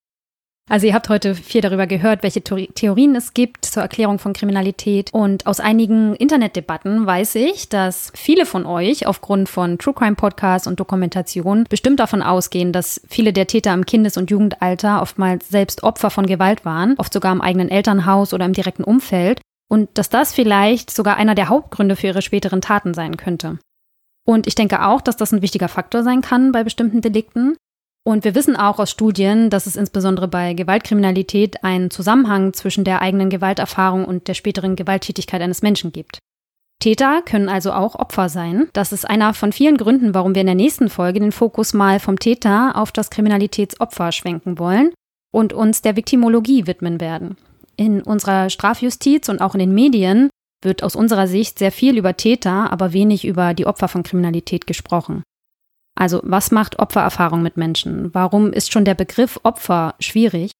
[0.68, 5.14] also ihr habt heute viel darüber gehört, welche Theorien es gibt zur Erklärung von Kriminalität.
[5.14, 10.68] Und aus einigen Internetdebatten weiß ich, dass viele von euch aufgrund von True Crime Podcasts
[10.68, 15.84] und Dokumentationen bestimmt davon ausgehen, dass viele der Täter im Kindes- und Jugendalter oftmals selbst
[15.84, 19.42] Opfer von Gewalt waren, oft sogar im eigenen Elternhaus oder im direkten Umfeld.
[19.70, 23.60] Und dass das vielleicht sogar einer der Hauptgründe für ihre späteren Taten sein könnte.
[24.26, 27.56] Und ich denke auch, dass das ein wichtiger Faktor sein kann bei bestimmten Delikten.
[28.08, 33.02] Und wir wissen auch aus Studien, dass es insbesondere bei Gewaltkriminalität einen Zusammenhang zwischen der
[33.02, 36.20] eigenen Gewalterfahrung und der späteren Gewalttätigkeit eines Menschen gibt.
[36.80, 38.70] Täter können also auch Opfer sein.
[38.74, 42.00] Das ist einer von vielen Gründen, warum wir in der nächsten Folge den Fokus mal
[42.00, 44.92] vom Täter auf das Kriminalitätsopfer schwenken wollen
[45.34, 47.38] und uns der Viktimologie widmen werden.
[47.76, 50.30] In unserer Strafjustiz und auch in den Medien
[50.64, 54.68] wird aus unserer Sicht sehr viel über Täter, aber wenig über die Opfer von Kriminalität
[54.68, 55.24] gesprochen.
[55.96, 58.14] Also was macht Opfererfahrung mit Menschen?
[58.14, 60.52] Warum ist schon der Begriff Opfer schwierig?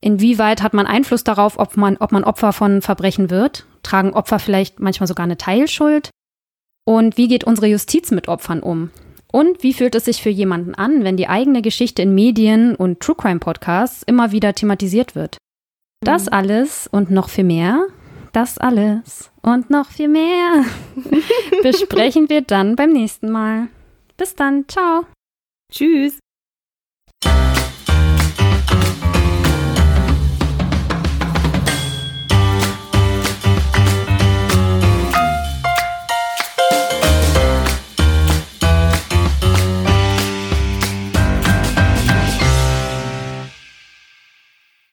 [0.00, 3.66] Inwieweit hat man Einfluss darauf, ob man, ob man Opfer von Verbrechen wird?
[3.82, 6.10] Tragen Opfer vielleicht manchmal sogar eine Teilschuld?
[6.86, 8.90] Und wie geht unsere Justiz mit Opfern um?
[9.30, 13.00] Und wie fühlt es sich für jemanden an, wenn die eigene Geschichte in Medien und
[13.00, 15.36] True Crime Podcasts immer wieder thematisiert wird?
[16.00, 16.32] Das mhm.
[16.32, 17.86] alles und noch viel mehr,
[18.32, 20.64] das alles und noch viel mehr
[21.62, 23.68] besprechen wir dann beim nächsten Mal.
[24.18, 24.68] Bis dann.
[24.68, 25.06] Ciao.
[25.72, 26.18] Tschüss.